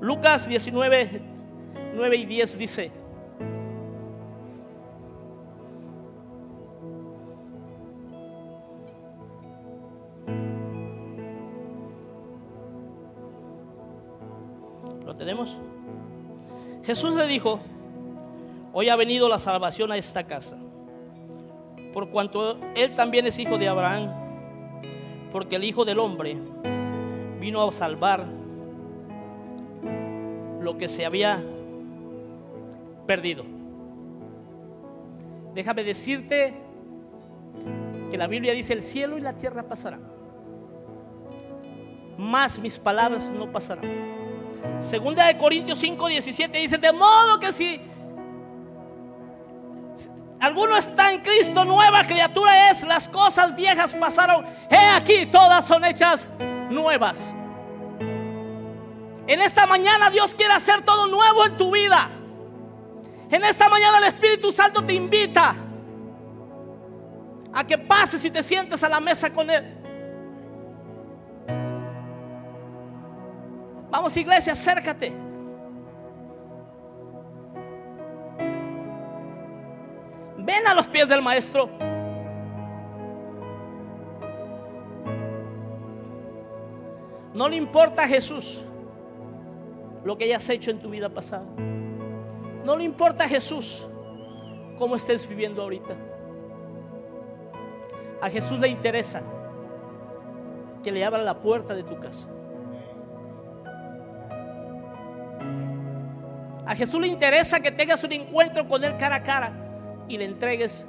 Lucas 0.00 0.48
19, 0.48 1.20
9 1.96 2.16
y 2.16 2.26
10 2.26 2.58
dice, 2.58 2.92
Jesús 16.94 17.16
le 17.16 17.26
dijo, 17.26 17.58
hoy 18.72 18.88
ha 18.88 18.94
venido 18.94 19.28
la 19.28 19.40
salvación 19.40 19.90
a 19.90 19.96
esta 19.96 20.28
casa, 20.28 20.56
por 21.92 22.08
cuanto 22.10 22.56
él 22.76 22.94
también 22.94 23.26
es 23.26 23.36
hijo 23.40 23.58
de 23.58 23.66
Abraham, 23.66 24.12
porque 25.32 25.56
el 25.56 25.64
Hijo 25.64 25.84
del 25.84 25.98
Hombre 25.98 26.36
vino 27.40 27.66
a 27.66 27.72
salvar 27.72 28.24
lo 30.60 30.78
que 30.78 30.86
se 30.86 31.04
había 31.04 31.42
perdido. 33.08 33.44
Déjame 35.52 35.82
decirte 35.82 36.54
que 38.08 38.16
la 38.16 38.28
Biblia 38.28 38.52
dice 38.52 38.72
el 38.72 38.82
cielo 38.82 39.18
y 39.18 39.20
la 39.20 39.32
tierra 39.32 39.64
pasarán. 39.64 40.02
Más 42.16 42.56
mis 42.60 42.78
palabras 42.78 43.32
no 43.36 43.50
pasarán. 43.50 44.23
Segunda 44.78 45.26
de 45.26 45.38
Corintios 45.38 45.78
5, 45.78 46.06
17 46.08 46.58
dice, 46.58 46.78
de 46.78 46.92
modo 46.92 47.38
que 47.40 47.52
si 47.52 47.80
alguno 50.40 50.76
está 50.76 51.12
en 51.12 51.20
Cristo, 51.20 51.64
nueva 51.64 52.04
criatura 52.04 52.70
es, 52.70 52.84
las 52.84 53.08
cosas 53.08 53.56
viejas 53.56 53.94
pasaron, 53.94 54.44
he 54.70 54.86
aquí, 54.94 55.26
todas 55.26 55.64
son 55.64 55.84
hechas 55.84 56.28
nuevas. 56.70 57.32
En 59.26 59.40
esta 59.40 59.66
mañana 59.66 60.10
Dios 60.10 60.34
quiere 60.34 60.52
hacer 60.52 60.82
todo 60.82 61.06
nuevo 61.06 61.46
en 61.46 61.56
tu 61.56 61.70
vida. 61.70 62.10
En 63.30 63.42
esta 63.42 63.68
mañana 63.68 63.98
el 63.98 64.04
Espíritu 64.04 64.52
Santo 64.52 64.84
te 64.84 64.92
invita 64.92 65.56
a 67.52 67.66
que 67.66 67.78
pases 67.78 68.24
y 68.24 68.30
te 68.30 68.42
sientes 68.42 68.82
a 68.84 68.88
la 68.88 69.00
mesa 69.00 69.32
con 69.32 69.48
Él. 69.48 69.73
Vamos 73.94 74.16
iglesia, 74.16 74.54
acércate. 74.54 75.12
Ven 80.36 80.66
a 80.66 80.74
los 80.74 80.88
pies 80.88 81.08
del 81.08 81.22
Maestro. 81.22 81.70
No 87.34 87.48
le 87.48 87.54
importa 87.54 88.02
a 88.02 88.08
Jesús 88.08 88.64
lo 90.02 90.18
que 90.18 90.24
hayas 90.24 90.48
hecho 90.50 90.72
en 90.72 90.80
tu 90.80 90.90
vida 90.90 91.08
pasada. 91.08 91.46
No 92.64 92.76
le 92.76 92.82
importa 92.82 93.22
a 93.22 93.28
Jesús 93.28 93.86
cómo 94.76 94.96
estés 94.96 95.24
viviendo 95.28 95.62
ahorita. 95.62 95.94
A 98.20 98.28
Jesús 98.28 98.58
le 98.58 98.66
interesa 98.66 99.22
que 100.82 100.90
le 100.90 101.04
abra 101.04 101.22
la 101.22 101.38
puerta 101.38 101.76
de 101.76 101.84
tu 101.84 101.96
casa. 102.00 102.26
A 106.66 106.74
Jesús 106.74 107.00
le 107.00 107.08
interesa 107.08 107.60
que 107.60 107.70
tengas 107.70 108.02
un 108.04 108.12
encuentro 108.12 108.66
con 108.66 108.82
Él 108.82 108.96
cara 108.96 109.16
a 109.16 109.22
cara 109.22 109.52
y 110.08 110.16
le 110.16 110.24
entregues 110.24 110.86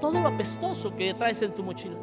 todo 0.00 0.20
lo 0.20 0.28
apestoso 0.28 0.94
que 0.94 1.14
traes 1.14 1.40
en 1.42 1.54
tu 1.54 1.62
mochila. 1.62 1.96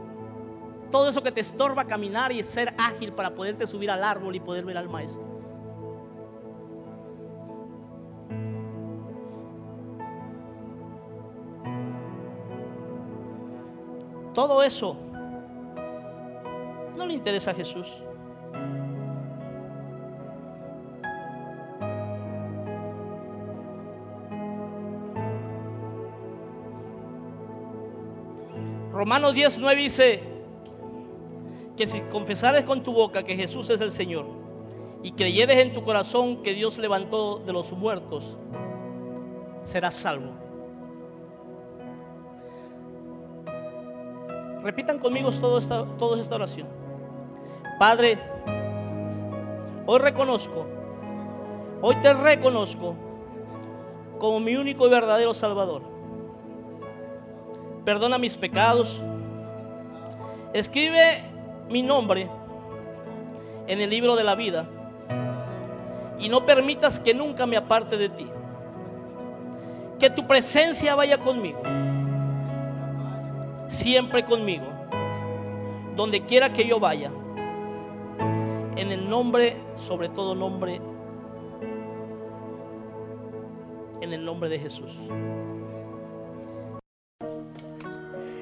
Todo 0.90 1.10
eso 1.10 1.22
que 1.22 1.32
te 1.32 1.42
estorba 1.42 1.86
caminar 1.86 2.32
y 2.32 2.42
ser 2.44 2.74
ágil 2.78 3.12
para 3.14 3.34
poderte 3.34 3.68
subir 3.68 3.90
al 3.92 4.04
árbol 4.04 4.36
y 4.36 4.40
poder 4.40 4.64
ver 4.64 4.78
al 4.78 4.88
maestro. 4.88 5.24
Todo 14.34 14.64
eso 14.64 14.98
no 16.96 17.06
le 17.06 17.14
interesa 17.14 17.52
a 17.52 17.54
Jesús. 17.54 18.02
Romanos 29.04 29.34
19 29.34 29.76
dice 29.76 30.24
que 31.76 31.86
si 31.86 32.00
confesares 32.04 32.64
con 32.64 32.84
tu 32.84 32.94
boca 32.94 33.22
que 33.24 33.36
Jesús 33.36 33.70
es 33.70 33.82
el 33.82 33.92
Señor 33.92 34.26
y 35.02 35.12
creyeres 35.12 35.58
en 35.58 35.74
tu 35.74 35.84
corazón 35.84 36.42
que 36.42 36.54
Dios 36.54 36.78
levantó 36.78 37.40
de 37.40 37.52
los 37.52 37.74
muertos, 37.74 38.38
serás 39.64 39.96
salvo. 39.96 40.32
Repitan 44.64 45.00
conmigo 45.00 45.32
toda 45.34 45.60
esta, 45.60 45.86
toda 45.98 46.22
esta 46.22 46.36
oración. 46.36 46.70
Padre, 47.78 48.18
hoy 49.86 50.00
reconozco, 50.00 50.66
hoy 51.82 51.96
te 51.98 52.14
reconozco 52.14 52.96
como 54.18 54.40
mi 54.40 54.56
único 54.56 54.88
y 54.88 54.90
verdadero 54.90 55.34
Salvador. 55.34 55.93
Perdona 57.86 58.18
mis 58.18 58.36
pecados. 58.38 59.02
Escribe 60.54 61.24
mi 61.70 61.82
nombre 61.82 62.30
en 63.68 63.82
el 63.82 63.90
libro 63.90 64.16
de 64.16 64.24
la 64.24 64.36
vida 64.36 64.66
y 66.20 66.30
no 66.30 66.46
permitas 66.46 67.00
que 67.00 67.14
nunca 67.14 67.46
me 67.46 67.58
aparte 67.58 67.98
de 67.98 68.10
ti. 68.10 68.28
Que 70.00 70.10
tu 70.10 70.28
presencia 70.28 70.96
vaya 70.96 71.18
conmigo 71.18 71.62
siempre 73.74 74.24
conmigo, 74.24 74.66
donde 75.96 76.22
quiera 76.22 76.54
que 76.54 76.68
yo 76.68 76.80
vaya, 76.80 77.12
en 78.76 78.92
el 78.92 79.10
nombre, 79.10 79.58
sobre 79.78 80.10
todo 80.10 80.36
nombre, 80.36 80.80
en 84.02 84.14
el 84.14 84.24
nombre 84.24 84.50
de 84.50 84.60
Jesús. 84.60 84.92